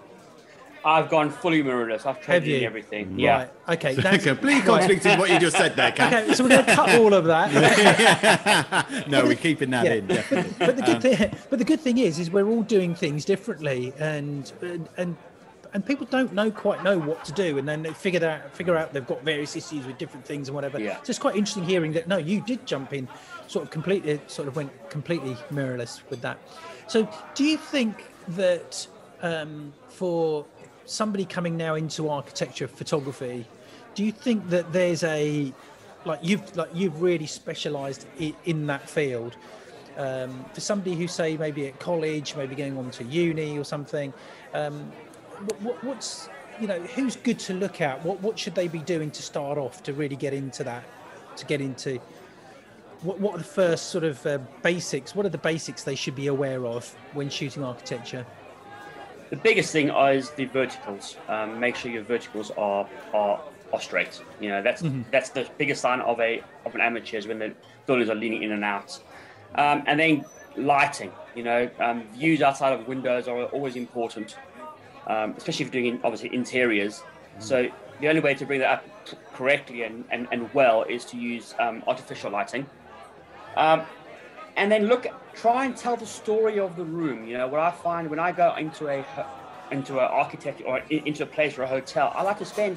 [0.87, 2.07] I've gone fully mirrorless.
[2.07, 2.67] I've traded in you?
[2.67, 3.19] everything.
[3.19, 3.37] Yeah.
[3.37, 3.51] Right.
[3.71, 3.95] Okay.
[3.97, 5.19] That's, Completely right.
[5.19, 6.13] what you just said there, Kat.
[6.13, 8.87] Okay, so we're going to cut all of that.
[9.09, 9.95] No, we're keeping that Yeah.
[9.95, 10.55] in, definitely.
[10.59, 13.25] but the good um, thing, but the good thing is, is we're all doing things
[13.25, 15.17] differently, and and and,
[15.73, 18.77] and people don't know quite know what to do, and then they figure out figure
[18.77, 20.79] out they've got various issues with different things and whatever.
[20.79, 20.99] Yeah.
[21.03, 22.07] So it's quite interesting hearing that.
[22.07, 23.09] No, you did jump in,
[23.47, 26.39] sort of completely, sort of went completely mirrorless with that.
[26.89, 28.87] So do you think that
[29.23, 30.45] um, for
[30.85, 33.47] somebody coming now into architecture photography,
[33.95, 35.53] do you think that there's a
[36.05, 38.07] like you've like you've really specialised
[38.45, 39.37] in, that field?
[39.97, 44.13] um, for somebody who say maybe at college, maybe going on to uni or something,
[44.55, 44.93] um,
[45.61, 46.29] what, what's
[46.61, 48.05] you know who's good to look at?
[48.05, 50.85] What what should they be doing to start off to really get into that?
[51.37, 51.99] To get into
[53.03, 55.15] what what are the first sort of uh, basics?
[55.15, 58.27] What are the basics they should be aware of when shooting architecture?
[59.31, 61.17] The biggest thing is the verticals.
[61.29, 63.41] Um, make sure your verticals are are,
[63.73, 64.23] are straight.
[64.41, 67.53] You know, that's that's the biggest sign of a of an amateur is when the
[67.87, 68.99] buildings are leaning in and out.
[69.55, 70.25] Um, and then
[70.57, 71.13] lighting.
[71.35, 74.37] You know, um, views outside of windows are always important,
[75.07, 77.03] um, especially if you're doing obviously interiors.
[77.39, 77.69] So
[78.01, 78.85] the only way to bring that up
[79.35, 82.67] correctly and, and, and well is to use um, artificial lighting.
[83.57, 83.83] Um,
[84.57, 87.27] and then look, try and tell the story of the room.
[87.27, 89.05] You know, what I find when I go into a
[89.71, 92.77] into an architect or into a place or a hotel, I like to spend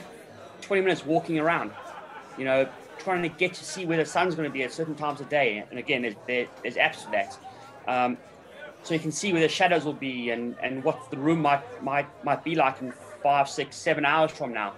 [0.61, 1.71] 20 minutes walking around.
[2.37, 4.95] You know, trying to get to see where the sun's going to be at certain
[4.95, 5.63] times of day.
[5.69, 7.37] And again, there's there, there's apps for that.
[7.87, 8.17] Um,
[8.83, 11.83] so you can see where the shadows will be and, and what the room might
[11.83, 14.73] might might be like in five, six, seven hours from now.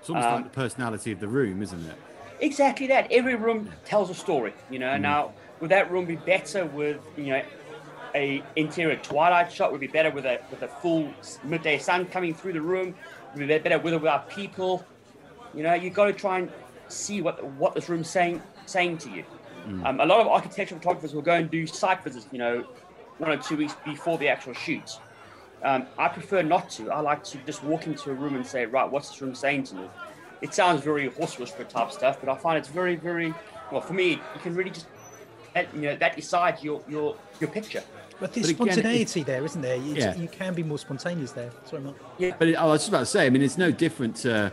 [0.00, 1.96] It's almost Um, like the personality of the room, isn't it?
[2.40, 3.10] Exactly that.
[3.10, 4.54] Every room tells a story.
[4.70, 4.96] You know.
[4.96, 7.42] Now, would that room be better with you know
[8.14, 9.72] a interior twilight shot?
[9.72, 11.12] Would be better with a with a full
[11.44, 12.94] midday sun coming through the room?
[13.34, 14.86] Would be better with or without people?
[15.54, 16.50] You know, you got to try and
[16.88, 19.24] see what what this room's saying saying to you.
[19.84, 22.26] Um, a lot of architectural photographers will go and do site visits.
[22.30, 22.64] You know,
[23.18, 24.90] one or two weeks before the actual shoot.
[25.62, 26.90] Um, I prefer not to.
[26.90, 29.64] I like to just walk into a room and say, right, what's this room saying
[29.64, 29.88] to me?
[30.42, 33.34] It sounds very horse whisperer type stuff, but I find it's very, very
[33.72, 34.10] well for me.
[34.12, 34.86] You can really just,
[35.54, 37.82] that, you know, that decides your your your picture.
[38.20, 39.76] But there's But again, it- spontaneity there, isn't there?
[39.76, 40.14] You, Yeah.
[40.16, 41.50] you can be more spontaneous there.
[41.66, 41.96] Sorry, Mark.
[42.18, 44.16] Yeah, but it, oh, I was just about to say, I mean, it's no different
[44.16, 44.52] to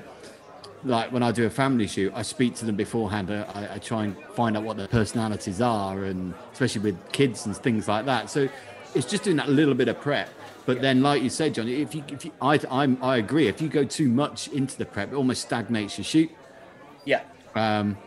[0.85, 3.31] like when I do a family shoot, I speak to them beforehand.
[3.31, 7.55] I, I try and find out what their personalities are, and especially with kids and
[7.55, 8.29] things like that.
[8.29, 8.49] So
[8.95, 10.29] it's just doing that little bit of prep.
[10.65, 13.47] But then, like you said, Johnny, if you, if you I, I'm, I agree.
[13.47, 16.31] If you go too much into the prep, it almost stagnates your shoot.
[17.05, 17.23] Yeah,
[17.55, 17.97] Um,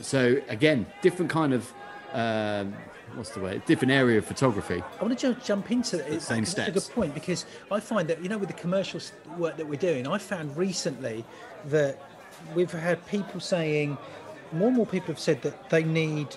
[0.00, 1.72] so again, different kind of
[2.12, 2.74] um,
[3.14, 3.60] what's the way?
[3.66, 4.82] Different area of photography.
[5.00, 6.22] I want to ju- jump into it.
[6.22, 9.00] same because That's a good point because I find that you know with the commercial
[9.36, 11.24] work that we're doing, I found recently
[11.66, 12.00] that
[12.54, 13.98] we've had people saying
[14.52, 16.28] more and more people have said that they need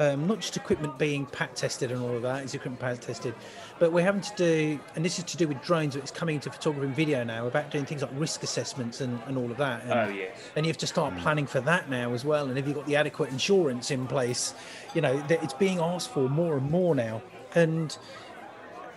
[0.00, 3.34] um, not just equipment being pat tested and all of that, is equipment pat tested,
[3.78, 6.34] but we're having to do, and this is to do with drones, but it's coming
[6.36, 9.58] into photography and video now about doing things like risk assessments and, and all of
[9.58, 9.82] that.
[9.84, 10.36] And, Oh, yes.
[10.56, 12.48] and you have to start planning for that now as well.
[12.48, 14.54] And if you've got the adequate insurance in place,
[14.94, 17.22] you know that it's being asked for more and more now.
[17.54, 17.96] And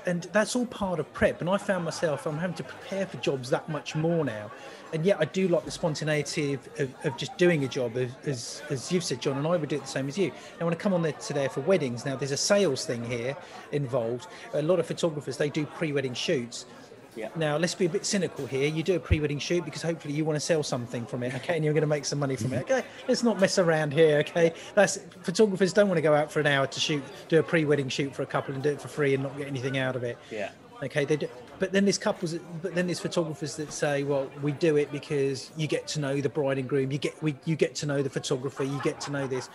[0.05, 1.41] and that's all part of prep.
[1.41, 4.51] And I found myself I'm having to prepare for jobs that much more now.
[4.93, 8.11] And yet I do like the spontaneity of, of, of just doing a job, as,
[8.25, 10.31] as as you've said, John, and I would do it the same as you.
[10.59, 13.03] Now when I come on there to there for weddings, now there's a sales thing
[13.03, 13.35] here
[13.71, 14.27] involved.
[14.53, 16.65] A lot of photographers they do pre-wedding shoots.
[17.15, 17.29] Yeah.
[17.35, 18.67] Now let's be a bit cynical here.
[18.67, 21.55] You do a pre-wedding shoot because hopefully you want to sell something from it, okay?
[21.55, 22.83] And you're going to make some money from it, okay?
[23.07, 24.53] Let's not mess around here, okay?
[24.75, 27.89] That's photographers don't want to go out for an hour to shoot, do a pre-wedding
[27.89, 30.03] shoot for a couple and do it for free and not get anything out of
[30.03, 30.17] it.
[30.31, 30.51] Yeah.
[30.81, 34.51] Okay, they do, but then there's couples, but then there's photographers that say, well, we
[34.51, 37.55] do it because you get to know the bride and groom, you get we, you
[37.55, 39.49] get to know the photographer, you get to know this.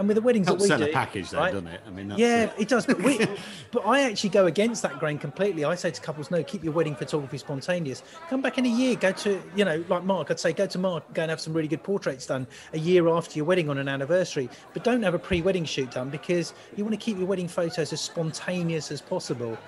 [0.00, 1.52] And with the weddings Helps that we sell do, a package, though, right?
[1.52, 1.82] doesn't it?
[1.86, 2.54] I mean, that's yeah, it.
[2.60, 2.86] it does.
[2.86, 3.18] But we,
[3.70, 5.62] but I actually go against that grain completely.
[5.66, 8.02] I say to couples, no, keep your wedding photography spontaneous.
[8.30, 8.96] Come back in a year.
[8.96, 10.30] Go to, you know, like Mark.
[10.30, 11.12] I'd say go to Mark.
[11.12, 13.88] Go and have some really good portraits done a year after your wedding on an
[13.88, 14.48] anniversary.
[14.72, 17.92] But don't have a pre-wedding shoot done because you want to keep your wedding photos
[17.92, 19.58] as spontaneous as possible.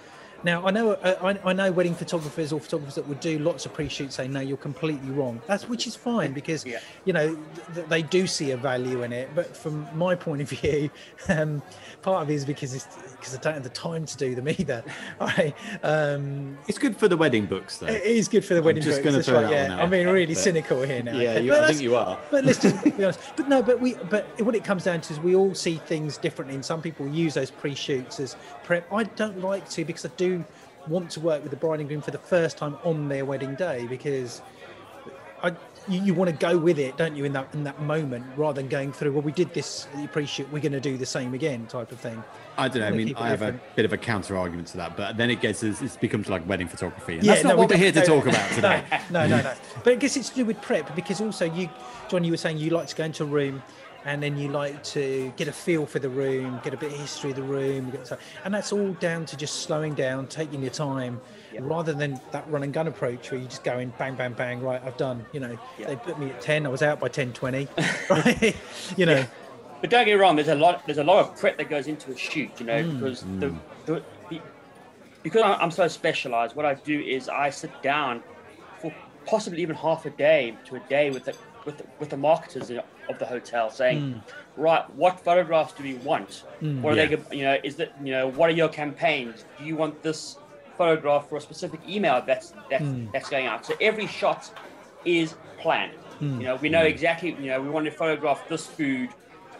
[0.45, 3.65] Now I know uh, I, I know wedding photographers or photographers that would do lots
[3.67, 5.41] of pre-shoots saying no you're completely wrong.
[5.47, 6.81] That's which is fine because Yeah.
[7.05, 7.37] you know
[7.75, 9.31] th- they do see a value in it.
[9.35, 10.91] But from my point of view,
[11.29, 11.63] um,
[12.03, 14.49] part of it is because it's because I don't have the time to do them
[14.49, 14.83] either.
[15.21, 17.87] I um, It's good for the wedding books, though.
[17.87, 18.83] it is good for the wedding.
[18.83, 19.63] just books, gonna throw right, that yeah.
[19.69, 19.81] one out.
[19.85, 21.17] I'm being really But- cynical here now.
[21.17, 22.19] Yeah, you- I think you are.
[22.33, 23.21] But let's just be honest.
[23.37, 26.19] But no, but we, but what it comes down to is we all see things
[26.19, 28.93] differently, and some people use those pre-shoots as prep.
[28.93, 30.32] I don't like to because I do
[30.89, 33.55] want to work with the bride and groom for the first time on their wedding
[33.55, 34.43] day because
[35.43, 35.53] I.
[35.89, 37.25] You, you want to go with it, don't you?
[37.25, 39.11] In that in that moment, rather than going through.
[39.15, 40.47] Well, we did this pre-shoot.
[40.53, 42.23] We're going to do the same again, type of thing.
[42.57, 42.87] I don't know.
[42.87, 45.41] I mean, I have a bit of a counter argument to that, but then it
[45.41, 48.07] gets it becomes like wedding photography, and Yeah, that's not no, what we're here to
[48.07, 48.85] talk about today.
[49.11, 49.55] no, No, no, no.
[49.83, 51.69] But I guess it's to do with prep because also you,
[52.09, 53.61] John, you were saying you like to go into a room
[54.05, 56.99] and then you like to get a feel for the room, get a bit of
[56.99, 57.93] history of the room,
[58.45, 61.21] and that's all down to just slowing down, taking your time,
[61.61, 64.61] rather than that run and gun approach where you just go in bang, bang, bang.
[64.63, 65.25] Right, I've done.
[65.33, 65.87] You know, Yeah.
[65.89, 67.69] they put me at ten, I was out by ten twenty.
[68.11, 68.57] Right,
[68.97, 69.25] you know.
[69.81, 70.37] But don't get me wrong.
[70.37, 70.87] There's a lot.
[70.87, 72.51] There's a lot of prep that goes into a shoot.
[72.61, 72.99] You know, Mm.
[73.01, 73.55] because the,
[73.87, 74.41] the, the
[75.25, 76.55] because I'm I'm so specialized.
[76.57, 78.23] What I do is I sit down
[78.81, 78.95] for
[79.27, 81.35] possibly even half a day to a day with the
[81.65, 84.23] with the, with the marketers of the hotel, saying, Mm.
[84.57, 86.45] right, what photographs do we want?
[86.61, 87.07] What are Yeah.
[87.07, 87.17] they?
[87.17, 89.45] go- You know, is that you know what are your campaigns?
[89.59, 90.39] Do you want this
[90.77, 93.13] photograph for a specific email that's that's Mm.
[93.13, 93.65] that's going out?
[93.67, 94.51] So every shot
[95.05, 95.93] is planned.
[96.21, 96.39] Mm.
[96.41, 97.31] You know, we know exactly.
[97.41, 99.11] You know, we want to photograph this food.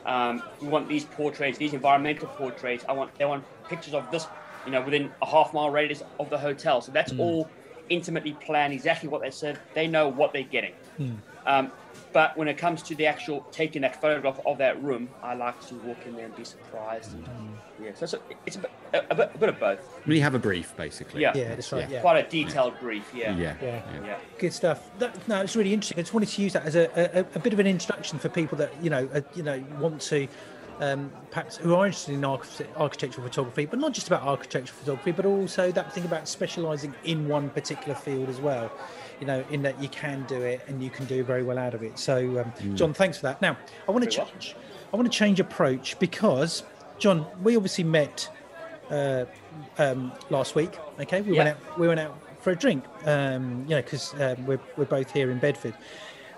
[0.05, 2.85] Um, we want these portraits, these environmental portraits.
[2.89, 4.27] I want they want pictures of this.
[4.67, 6.81] You know, within a half mile radius of the hotel.
[6.81, 6.95] So Mm.
[6.95, 7.49] that's all
[7.93, 9.59] intimately plan Exactly what they said.
[9.75, 10.73] They know what they're getting.
[10.99, 11.17] Mm.
[11.47, 11.73] Um,
[12.13, 15.59] but when it comes to the actual taking that photograph of that room, I like
[15.69, 17.15] to walk in there and be surprised.
[17.15, 17.85] And, Mm.
[17.85, 19.81] yeah, so it's a, it's a, bit, a, a, bit, a bit of both.
[20.07, 21.23] We have a brief, basically.
[21.23, 21.33] Yeah.
[21.35, 21.89] Yeah, that's right.
[21.89, 22.01] Yeah.
[22.01, 23.11] Quite a detailed brief.
[23.15, 23.37] Yeah.
[23.37, 23.55] Yeah.
[23.63, 23.83] Yeah.
[24.05, 24.17] Yeah.
[24.39, 24.91] Good stuff.
[24.99, 25.99] That, no, it's really interesting.
[25.99, 28.29] I just wanted to use that as a, a, a bit of an introduction for
[28.29, 30.29] people that you know, uh, you know, want to
[30.81, 35.13] um, perhaps who are interested in arch- architectural photography, but not just about architectural photography,
[35.13, 38.71] but also that thing about specialising in one particular field as well.
[39.21, 41.75] You know, in that you can do it and you can do very well out
[41.75, 41.99] of it.
[41.99, 43.41] So, um, John, thanks for that.
[43.41, 43.57] Now,
[43.87, 44.57] I want to change.
[44.93, 46.65] I want to change approach because,
[46.99, 48.29] John, we obviously met
[48.91, 49.27] uh,
[49.79, 50.77] um, last week.
[50.99, 51.79] Okay, we went out.
[51.79, 52.85] We went out for a drink.
[53.05, 55.75] Um, you know, because um, we're we're both here in Bedford.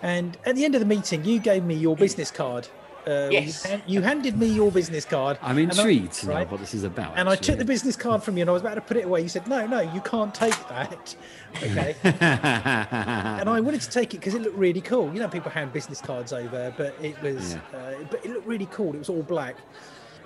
[0.03, 2.69] And at the end of the meeting, you gave me your business card.
[3.07, 3.65] Uh, Yes.
[3.65, 5.39] You, hand- you handed me your business card.
[5.43, 6.51] I'm and I- intrigued to know right?
[6.51, 7.13] what this is about.
[7.17, 9.05] And I took the business card from you, and I was about to put it
[9.05, 9.21] away.
[9.23, 11.15] You said, "No, no, you can't take that."
[11.63, 11.95] Okay.
[12.03, 15.13] and I wanted to take it because it looked really cool.
[15.13, 18.67] You know, people hand business cards over, but it was, uh, but it looked really
[18.73, 18.95] cool.
[18.95, 19.57] It was all black,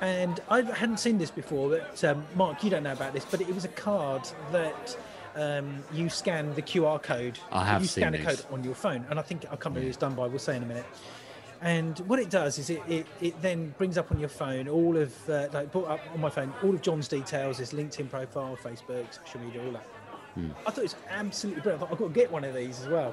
[0.00, 1.68] and I hadn't seen this before.
[1.68, 4.96] But um, Mark, you don't know about this, but it was a card that
[5.36, 7.38] um, you scan the QR code.
[7.52, 8.26] I have You seen scan a these.
[8.26, 10.26] code on your phone, and I think I can't remember who it's done by.
[10.28, 10.86] We'll say in a minute.
[11.60, 14.96] And what it does is it, it, it then brings up on your phone all
[14.96, 18.56] of, uh, like, brought up on my phone, all of John's details, his LinkedIn profile,
[18.62, 19.86] Facebook, social media, all that.
[20.66, 21.82] I thought it was absolutely brilliant.
[21.82, 23.12] I thought I've got to get one of these as well.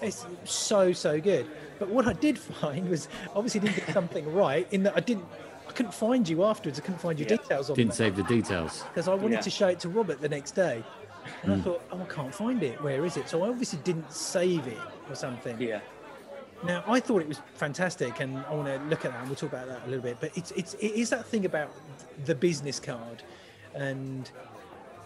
[0.00, 1.46] It's so, so good.
[1.78, 5.26] But what I did find was obviously didn't get something right in that I didn't,
[5.68, 6.78] I couldn't find you afterwards.
[6.78, 7.36] I couldn't find your Yeah.
[7.36, 8.82] details on Didn't there save the details.
[8.88, 9.40] because I wanted Yeah.
[9.42, 10.82] to show it to Robert the next day.
[11.42, 12.82] And I thought, oh, I can't find it.
[12.82, 13.28] Where is it?
[13.28, 15.60] So I obviously didn't save it or something.
[15.60, 15.80] Yeah.
[16.62, 19.36] Now, I thought it was fantastic, and I want to look at that, and we'll
[19.36, 20.16] talk about that a little bit.
[20.20, 21.70] But it's it's it is that thing about
[22.24, 23.22] the business card,
[23.74, 24.30] and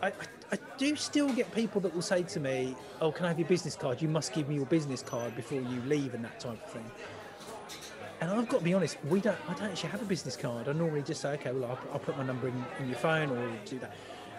[0.03, 0.13] I, I,
[0.53, 3.49] I do still get people that will say to me, "Oh, can I have your
[3.49, 4.01] business card?
[4.01, 6.89] You must give me your business card before you leave," and that type of thing.
[8.21, 9.39] And I've got to be honest, we don't.
[9.49, 10.69] I don't actually have a business card.
[10.69, 13.31] I normally just say, "Okay, well, I'll, I'll put my number in, in your phone,
[13.31, 13.95] or do that."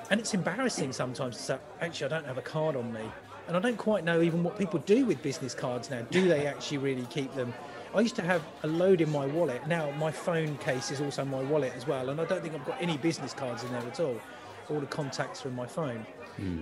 [0.10, 3.02] And it's embarrassing sometimes to say, "Actually, I don't have a card on me."
[3.50, 6.04] And I don't quite know even what people do with business cards now.
[6.12, 7.52] Do they actually really keep them?
[7.96, 9.68] I used to have a load in my wallet.
[9.68, 12.66] Now my phone case is also my wallet as well, and I don't think I've
[12.66, 14.22] got any business cards in there at all.
[14.70, 16.06] All the contacts are in my phone.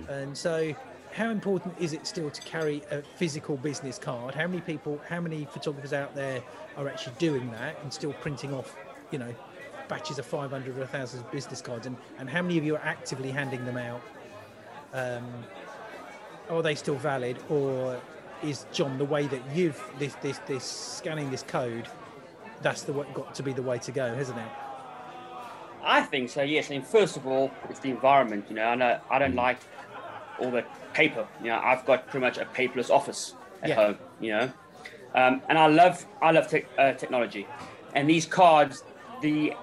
[0.08, 0.74] And so,
[1.12, 4.34] how important is it still to carry a physical business card?
[4.34, 6.42] How many people, how many photographers out there
[6.78, 8.74] are actually doing that and still printing off,
[9.10, 9.34] you know,
[9.88, 11.86] batches of 500 or 1,000 business cards?
[11.86, 14.00] And, and how many of you are actively handing them out?
[14.94, 15.44] Um,
[16.50, 18.00] are they still valid, or
[18.42, 21.88] is John the way that you've this this this scanning this code?
[22.62, 24.44] That's the way, got to be the way to go, hasn't it?
[25.84, 26.42] I think so.
[26.42, 26.66] Yes.
[26.70, 28.46] I mean, first of all, it's the environment.
[28.48, 29.58] You know, I know I don't like
[30.38, 31.26] all the paper.
[31.40, 33.74] You know, I've got pretty much a paperless office at Yeah.
[33.76, 33.98] home.
[34.20, 34.52] You know,
[35.14, 37.46] um, and I love I love tech uh, technology,
[37.94, 38.84] and these cards,
[39.22, 39.54] the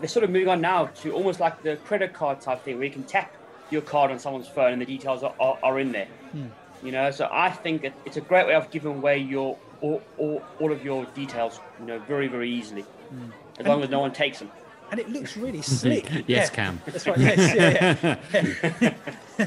[0.00, 2.84] they're sort of moving on now to almost like the credit card type thing, where
[2.84, 3.34] you can tap
[3.70, 6.08] your card on someone's phone and the details are, are, are in there.
[6.32, 6.46] Hmm.
[6.82, 10.02] You know, so I think that it's a great way of giving away your all,
[10.18, 11.60] all, all of your details.
[11.80, 13.30] You know, very very easily, hmm.
[13.58, 14.50] as long as no one takes them.
[14.90, 16.08] And it looks really slick.
[16.10, 16.48] Yes, Yeah.
[16.48, 16.80] Kam.
[16.86, 17.18] That's right.
[17.18, 18.94] Yes, yeah, yeah.
[19.38, 19.46] yeah.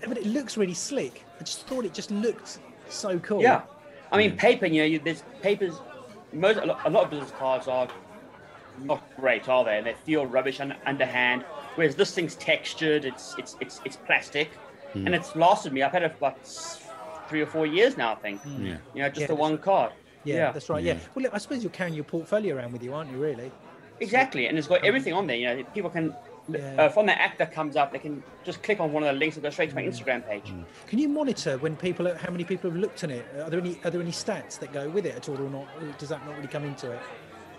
[0.08, 1.24] but it looks really slick.
[1.38, 3.42] I just thought it just looked so cool.
[3.42, 3.62] Yeah,
[4.10, 4.36] I mean, hmm.
[4.36, 4.66] paper.
[4.66, 5.74] You know, you, there's papers.
[6.32, 7.88] Most a lot, a lot of business cards are
[8.84, 9.78] not great, are they?
[9.78, 11.44] And they feel rubbish un, underhand.
[11.76, 13.04] Whereas this thing's textured.
[13.04, 14.48] It's it's it's it's plastic,
[14.92, 15.06] hmm.
[15.06, 15.82] and it's lasted me.
[15.82, 16.38] I've had it for about
[17.28, 18.12] three or four years now.
[18.12, 18.42] I think.
[18.42, 18.66] Hmm.
[18.66, 18.76] Yeah.
[18.94, 19.92] You know, just Yeah, the one card.
[20.24, 20.82] Yeah, that's right.
[20.82, 20.94] Yeah.
[20.94, 21.00] Yeah.
[21.14, 23.18] Well, look, I suppose you're carrying your portfolio around with you, aren't you?
[23.18, 23.50] Really?
[24.00, 25.36] Exactly, and it's got everything on there.
[25.36, 26.12] You know, people can.
[26.12, 26.74] Uh, yeah.
[26.82, 29.18] Uh, from the app that comes up, they can just click on one of the
[29.18, 30.52] links and go straight to my Instagram page.
[30.88, 33.24] Can you monitor when people, how many people have looked at it?
[33.38, 35.68] Are there any, are there any stats that go with it at all, or not?
[35.98, 37.00] Does that not really come into it?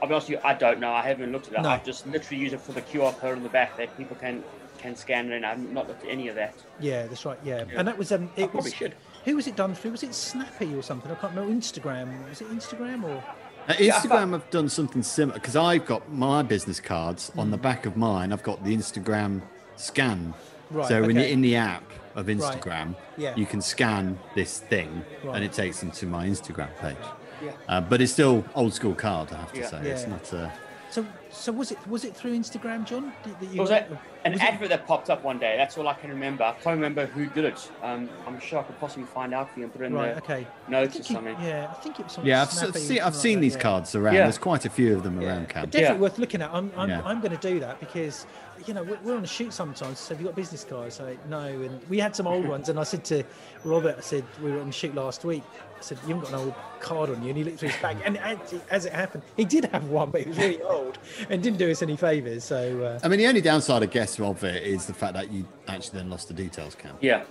[0.01, 0.91] I'll be honest with you, I don't know.
[0.91, 1.61] I haven't looked at it.
[1.61, 1.69] No.
[1.69, 4.43] I've just literally used it for the QR code on the back that people can
[4.79, 5.45] can scan it in.
[5.45, 6.55] I've not looked at any of that.
[6.79, 7.37] Yeah, that's right.
[7.43, 8.73] Yeah, and that was um, it probably was.
[8.73, 8.95] should.
[9.25, 9.91] Who was it done through?
[9.91, 11.11] Was it Snappy or something?
[11.11, 11.53] I can't remember.
[11.55, 12.27] Instagram.
[12.27, 13.23] Was it Instagram or?
[13.67, 17.85] Uh, Instagram have done something similar because I've got my business cards on the back
[17.85, 18.33] of mine.
[18.33, 19.43] I've got the Instagram
[19.75, 20.33] scan.
[20.71, 21.83] Right, so when you're in the app
[22.15, 23.35] of Instagram, Yeah.
[23.35, 25.35] you can scan this thing Right.
[25.35, 26.95] and it takes them to my Instagram page.
[27.43, 27.51] Yeah.
[27.67, 29.67] Uh, but it's still old school card, I have to Yeah.
[29.67, 29.77] say.
[29.83, 29.89] Yeah.
[29.91, 30.33] It's not.
[30.33, 30.49] Uh,
[30.91, 33.13] So, so was it was it through Instagram, John?
[33.23, 33.85] That that you was a,
[34.25, 35.55] an was it- advert that popped up one day.
[35.55, 36.43] That's all I can remember.
[36.43, 37.71] I can't remember who did it.
[37.81, 40.15] Um, I'm sure I could possibly find out for you and put it in Right.
[40.15, 40.45] the Okay.
[40.67, 41.37] I notes or think it- something.
[41.47, 42.11] yeah, I think it was.
[42.11, 43.63] something yeah, I've, Snappy see, I've something seen like these that, yeah.
[43.63, 44.15] cards around.
[44.15, 44.23] Yeah.
[44.23, 45.27] There's quite a few of them Yeah.
[45.29, 45.63] around, Kam.
[45.69, 46.01] Definitely Yeah.
[46.01, 46.49] worth looking at.
[46.53, 47.01] I'm, I'm, Yeah.
[47.05, 48.25] I'm going to do that because,
[48.67, 49.99] you know, we're, we're on a shoot sometimes.
[49.99, 50.99] So have you got business cards?
[50.99, 52.69] I no, and we had some old ones.
[52.69, 53.23] And I said to
[53.63, 55.43] Robert, I said we were on a shoot last week.
[55.77, 57.81] I said you haven't got an old card on you, and he looked through his
[57.81, 58.37] bag, and as,
[58.69, 61.71] as it happened, he did have one, but it was really old and didn't do
[61.71, 62.43] us any favors.
[62.43, 65.31] So uh, I mean, the only downside, I guess, of it is the fact that
[65.31, 66.95] you actually then lost the details, Kam.
[67.01, 67.23] Yeah.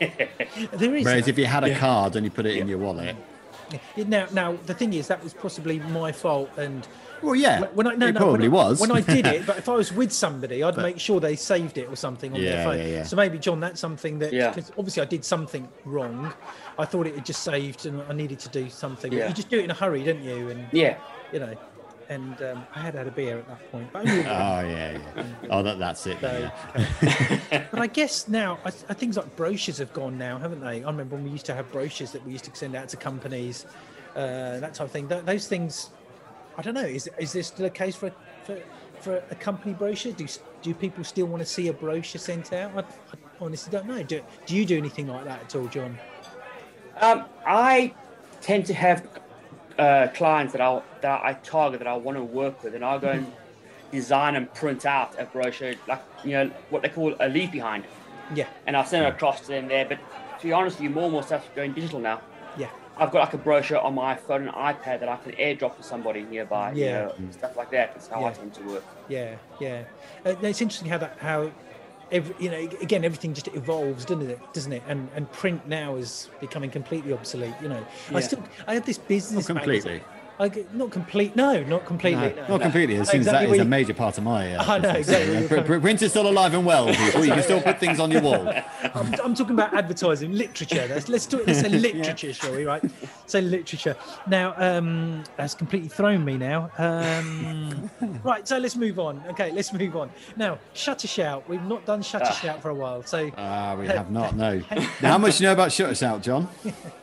[0.00, 1.04] there is.
[1.04, 1.28] Whereas that.
[1.28, 3.22] if you had a card and you put it in your wallet, Yeah,
[3.96, 6.86] Now, now the thing is that was possibly my fault, and
[7.22, 8.80] well, yeah, when I no, it no, probably when I, was.
[8.80, 9.44] when I did it.
[9.46, 12.40] But if I was with somebody, I'd make sure they saved it or something on
[12.40, 12.78] their phone.
[12.78, 13.02] yeah, yeah.
[13.02, 14.52] So maybe John, that's something that Yeah.
[14.52, 16.32] 'cause obviously I did something wrong.
[16.78, 19.10] I thought it had just saved, and I needed to do something.
[19.10, 20.48] But you just do it in a hurry, didn't you?
[20.50, 20.96] And Yeah.
[21.32, 21.54] you know,
[22.08, 23.92] and um, I had had a beer at that point.
[23.92, 24.26] But, only one.
[24.28, 25.24] Oh yeah, yeah.
[25.50, 26.18] Oh, that, that's it.
[26.20, 26.86] So, yeah.
[27.02, 27.66] okay.
[27.70, 30.82] but I guess now I, I, things like brochures have gone now, haven't they?
[30.82, 32.96] I remember when we used to have brochures that we used to send out to
[32.96, 33.66] companies,
[34.16, 35.08] uh, that type of thing.
[35.08, 35.90] Th those things,
[36.56, 36.80] I don't know.
[36.80, 38.10] Is is this still a case for
[38.44, 38.58] for,
[39.00, 40.12] for a company brochure?
[40.12, 40.26] Do
[40.62, 42.72] do people still want to see a brochure sent out?
[42.74, 44.02] I, I honestly don't know.
[44.02, 45.98] Do, do you do anything like that at all, John?
[47.00, 47.94] Um, I
[48.40, 49.06] tend to have
[49.78, 52.98] uh, clients that I that I target that I want to work with, and I'll
[52.98, 53.32] go and
[53.92, 57.84] design and print out a brochure, like you know what they call a leave behind,
[58.34, 59.84] Yeah, and I'll send it across to them there.
[59.86, 59.98] But
[60.40, 62.20] to be honest with you, more and more stuff's going digital now.
[62.56, 65.76] yeah, I've got like a brochure on my phone and iPad that I can airdrop
[65.76, 66.72] to somebody nearby.
[66.72, 67.10] Yeah.
[67.18, 67.94] You know, stuff like that.
[67.94, 68.26] That's how Yeah.
[68.28, 68.84] I tend to work.
[69.08, 69.84] yeah, yeah.
[70.26, 71.50] Uh, it's interesting how that how.
[72.10, 74.40] Every, you know, again, everything just evolves, doesn't it?
[74.54, 74.82] Doesn't it?
[74.88, 77.54] And and print now is becoming completely obsolete.
[77.62, 79.90] You know, I still I have this business Not completely.
[79.98, 81.34] magazine- I get, not complete.
[81.34, 82.20] No, not completely.
[82.30, 82.46] No, no.
[82.48, 82.94] not completely.
[82.94, 84.54] It I know seems exactly that where is a major part of my.
[84.54, 85.08] Uh, I know business.
[85.08, 87.24] exactly you're Pr- coming- pr- Print is still alive and well, people.
[87.28, 88.48] You can still put things on your wall.
[88.94, 90.86] I'm, I'm talking about advertising, literature.
[90.88, 91.46] Let's let's do it.
[91.48, 92.64] Let's say literature, shall we?
[92.64, 92.82] Right?
[93.26, 93.96] Say literature.
[94.28, 96.70] Now, um, that's completely thrown me now.
[96.78, 97.90] Um,
[98.24, 98.46] right.
[98.46, 99.22] So let's move on.
[99.30, 100.10] Okay, let's move on.
[100.36, 101.48] Now, shutter shout.
[101.48, 102.32] We've not done shutter Ah.
[102.32, 103.02] shout for a while.
[103.02, 104.36] So Ah, we have not.
[104.36, 104.62] No.
[105.02, 106.48] Now, how much do you know about Shutter Shout, John?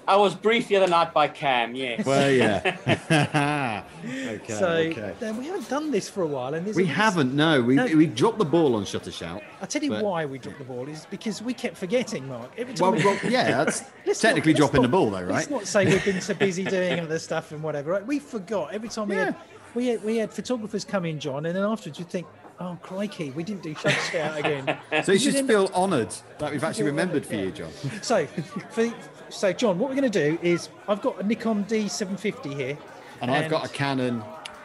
[0.07, 1.75] I was briefed the other night by Kam.
[1.75, 2.05] Yes.
[2.05, 3.24] Well, yeah.
[4.05, 4.41] okay.
[4.53, 5.31] so okay.
[5.31, 7.33] we haven't done this for a while, and We haven't.
[7.35, 7.85] No, we No.
[7.85, 9.41] we dropped the ball on Shutter Shout.
[9.61, 12.51] I'll tell you but- why we dropped the ball is because we kept forgetting, Mark.
[12.57, 13.83] Every time Well, we- well yeah, that's
[14.21, 15.29] technically not- dropping the ball, though, right?
[15.35, 17.91] Let's not say we've been so busy doing other stuff and whatever.
[17.91, 18.05] Right?
[18.05, 19.35] We forgot every time we had
[19.73, 23.31] we had we had photographers come in, John, and then afterwards you think, Oh crikey,
[23.31, 24.77] we didn't do shutter shout again.
[25.03, 27.69] So you should feel honoured that we've actually remembered for you, John.
[28.01, 28.25] So,
[28.71, 28.93] for,
[29.29, 32.77] so John, what we're going to do is I've got a Nikon D750 here,
[33.21, 34.23] And I've got a Canon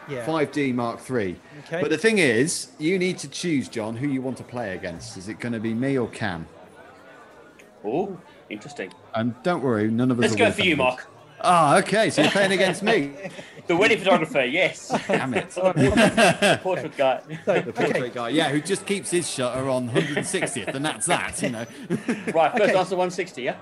[0.09, 0.25] Yeah.
[0.25, 1.35] 5D Mark III.
[1.65, 1.81] Okay.
[1.81, 5.15] But the thing is, you need to choose, John, who you want to play against.
[5.17, 6.47] Is it going to be me or Kam?
[7.85, 8.17] Oh,
[8.49, 8.91] interesting.
[9.15, 10.75] And don't worry, none of us Let's are go for you.
[10.75, 11.07] Mark.
[11.43, 12.09] Ah, okay.
[12.11, 13.11] So you're playing against me.
[13.67, 14.89] The wedding photographer, yes.
[15.07, 15.49] Damn it.
[15.51, 17.21] the Portrait guy.
[17.45, 21.05] So, The okay, portrait guy, yeah, who just keeps his shutter on 160th, and that's
[21.05, 21.65] that, you know.
[22.33, 22.75] Right, first Okay.
[22.75, 23.55] answer 160, yeah?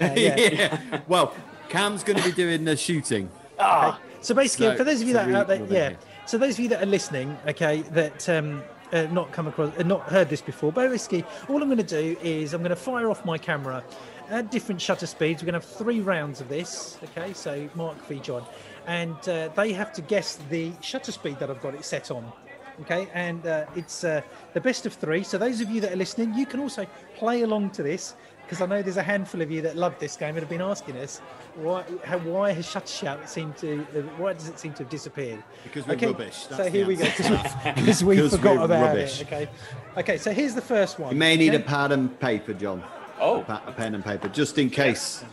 [0.00, 1.00] yeah.
[1.08, 1.34] Well,
[1.68, 3.28] Kam's going to be doing the shooting.
[3.58, 5.82] Ah, so basically, So- for those of you so that we- out there, yeah.
[5.82, 5.96] ready.
[6.26, 8.62] So those of you that are listening, okay, that um,
[8.92, 12.02] uh, not come across, uh, not heard this before, but basically, all I'm going to
[12.02, 13.84] do is I'm going to fire off my camera
[14.30, 15.42] at different shutter speeds.
[15.42, 17.34] We're going to have three rounds of this, okay?
[17.34, 18.44] So Mark v John,
[18.86, 22.32] and uh, they have to guess the shutter speed that I've got it set on.
[22.80, 24.20] Okay, and uh, it's uh,
[24.52, 25.22] the best of three.
[25.22, 28.14] So those of you that are listening, you can also play along to this
[28.44, 30.60] because I know there's a handful of you that love this game and have been
[30.60, 31.18] asking us
[31.56, 33.78] why how, why has Shutter Shout seemed to
[34.18, 35.42] why does it seem to have disappeared?
[35.62, 37.04] Because we're rubbish, that's so here we go
[37.74, 39.20] because we 'Cause forgot we're about rubbish.
[39.20, 39.26] it.
[39.26, 39.48] Okay,
[39.96, 40.18] okay.
[40.18, 41.12] So here's the first one.
[41.12, 41.62] You may need okay?
[41.62, 42.82] a pad and paper, John.
[43.20, 43.40] Oh.
[43.40, 45.24] A, pa- a pen and paper, just in case.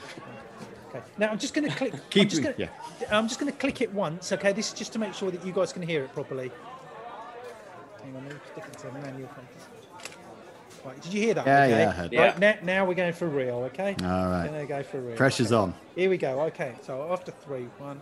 [0.89, 1.03] Okay.
[1.17, 1.93] Now I'm just going to click.
[2.09, 2.69] Keep I'm just it- gonna,
[3.11, 4.31] I'm just going to click it once.
[4.31, 6.51] Okay, this is just to make sure that you guys can hear it properly.
[8.03, 10.10] Hang on, let me stick it to manual focus.
[10.83, 11.45] Right, did you hear that?
[11.45, 11.69] Yeah, okay?
[11.79, 12.13] yeah, I heard.
[12.13, 13.57] Right, now, now we're going for real.
[13.65, 13.95] Okay.
[14.03, 14.45] All right.
[14.47, 15.15] Gonna go for real.
[15.15, 15.61] Pressure's Okay.
[15.61, 15.75] on.
[15.95, 16.41] Here we go.
[16.41, 17.99] Okay, so after three, one,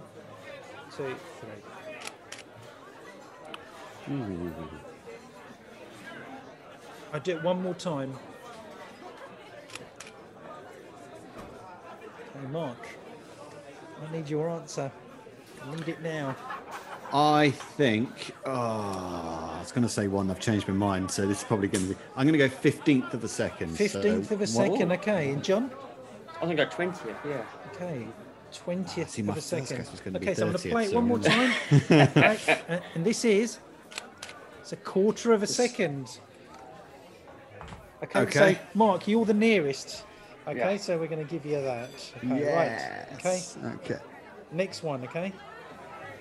[0.96, 1.50] two, three.
[7.12, 8.14] I do it one more time.
[12.36, 12.78] Okay, Mark.
[14.08, 14.92] I need your answer.
[15.64, 16.36] I need it now.
[17.14, 18.34] I think.
[18.46, 20.30] Oh, I was going to say one.
[20.30, 21.10] I've changed my mind.
[21.10, 22.00] So this is probably going to be.
[22.16, 23.70] I'm going to go 15th of a second.
[23.72, 24.92] so Fifteenth of a one- second.
[24.94, 25.72] Okay, and John.
[26.42, 27.44] I think I 20th, yeah.
[27.74, 28.08] Okay,
[28.54, 29.78] twentieth See, of my a first second.
[29.78, 31.54] guess was gonna be Okay, so I'm going to play it so one more time.
[32.16, 33.60] right, and, and this is
[34.62, 36.20] it's a quarter of a second.
[38.04, 38.54] Okay, Okay.
[38.56, 40.06] so Mark, you're the nearest.
[40.48, 40.78] Okay, Yeah.
[40.78, 41.90] so we're going to give you that.
[42.24, 43.06] Okay, right.
[43.16, 43.42] Okay,
[43.84, 44.00] Okay.
[44.54, 45.04] next one.
[45.04, 45.34] Okay,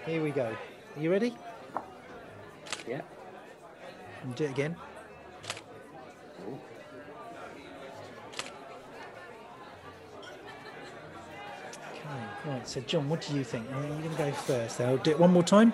[0.05, 0.53] here we go.
[0.99, 1.32] Are you ready?
[2.88, 3.03] Yeah.
[4.24, 4.74] And do it again.
[11.92, 12.03] Okay,
[12.46, 12.66] right.
[12.68, 13.70] So, John, what do you think?
[13.70, 14.80] Are you going to go first?
[14.80, 15.72] I'll do it one more time.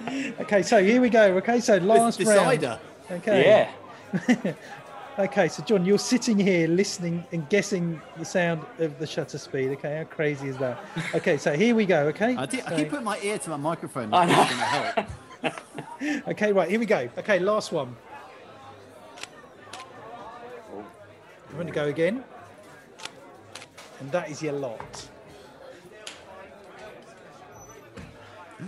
[0.41, 1.37] okay, so here we go.
[1.37, 2.59] Okay, so last round.
[2.59, 2.77] Decider.
[3.09, 3.45] Okay.
[3.45, 3.71] Yeah.
[5.19, 9.71] Okay, so John, you're sitting here listening and guessing the sound of the shutter speed.
[9.71, 10.79] Okay, how crazy is that?
[11.13, 12.03] Okay, so here we go.
[12.07, 12.33] Okay.
[12.37, 14.13] I, did, I keep putting my ear to my microphone.
[14.13, 14.25] I
[15.43, 15.51] know.
[16.01, 16.27] It's gonna help.
[16.29, 17.09] Okay, right, here we go.
[17.17, 17.95] Okay, last one.
[21.49, 22.23] I'm going to go again.
[23.99, 25.09] And that is your lot.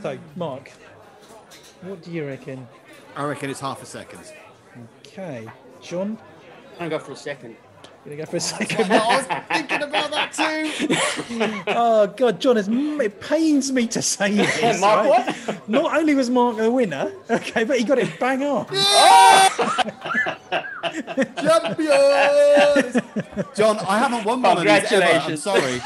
[0.01, 0.71] So, Mark,
[1.81, 2.67] what do you reckon?
[3.15, 4.19] I reckon it's half a second.
[5.05, 5.47] Okay,
[5.81, 6.17] John,
[6.73, 7.55] I'm gonna go for a second.
[8.05, 8.91] Gonna go for a second.
[8.91, 11.63] I was thinking about that too.
[11.67, 14.81] oh God, John, it's, it pains me to say this.
[14.81, 15.35] Mark, right?
[15.47, 15.69] what?
[15.69, 18.65] Not only was Mark the winner, okay, but he got it bang on.
[21.41, 22.97] Champions!
[23.55, 25.03] John, I haven't won one of these ever.
[25.03, 25.43] I'm Congratulations.
[25.43, 25.81] sorry.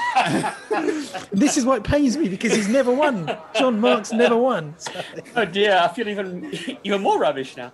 [1.32, 3.30] This is what pains me because he's never won.
[3.56, 4.74] John Mark's never won.
[4.78, 4.92] So-
[5.36, 6.52] Oh dear, I feel even
[6.84, 7.72] even more rubbish now.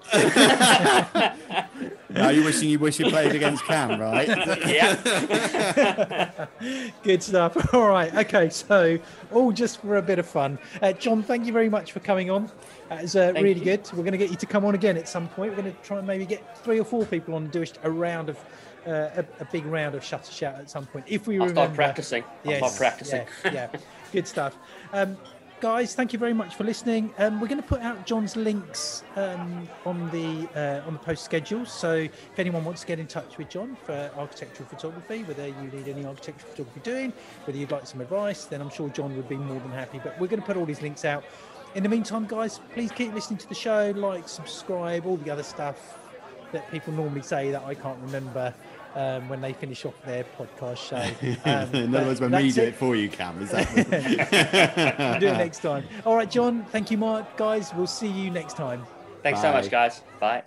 [2.14, 4.28] Now you're wishing you wish you played against Kam, right?
[4.68, 6.46] yeah.
[7.04, 7.74] Good stuff.
[7.74, 8.14] All right.
[8.16, 8.50] Okay.
[8.50, 9.00] So,
[9.32, 10.60] all just for a bit of fun.
[10.82, 12.52] Uh, John, thank you very much for coming on.
[12.90, 13.66] That was uh, really you.
[13.66, 13.90] good.
[13.94, 15.52] We're going to get you to come on again at some point.
[15.56, 17.90] We're going to try and maybe get three or four people on and do a
[17.90, 18.38] round of
[18.86, 21.62] uh, a, a big round of shutter shout at some point if we I'll remember.
[21.62, 22.24] start practicing.
[22.46, 23.26] I'll start practicing.
[23.46, 23.80] Yeah, yeah.
[24.12, 24.58] good stuff.
[24.92, 25.18] Um,
[25.64, 27.14] guys, thank you very much for listening.
[27.18, 31.24] Um, we're going to put out John's links um, on the uh, on the post
[31.24, 31.66] schedule.
[31.66, 35.72] So if anyone wants to get in touch with John for architectural photography, whether you
[35.72, 37.14] need any architectural photography doing,
[37.46, 40.02] whether you'd like some advice, then I'm sure John would be more than happy.
[40.04, 41.24] But we're going to put all these links out.
[41.76, 45.44] In the meantime, guys, please keep listening to the show, like, subscribe, all the other
[45.44, 45.98] stuff.
[46.54, 48.54] that people normally say that I can't remember
[48.96, 51.04] um, when they finish off their podcast show.
[51.46, 52.76] Um, In other words, when we do it.
[52.76, 53.68] for you, Kam, is that?
[55.00, 55.84] we'll do it next time.
[56.06, 56.66] All right, John.
[56.66, 57.38] Thank you, Mark.
[57.38, 58.86] Guys, we'll see you next time.
[59.24, 60.02] Thanks so much, guys.
[60.20, 60.44] Bye.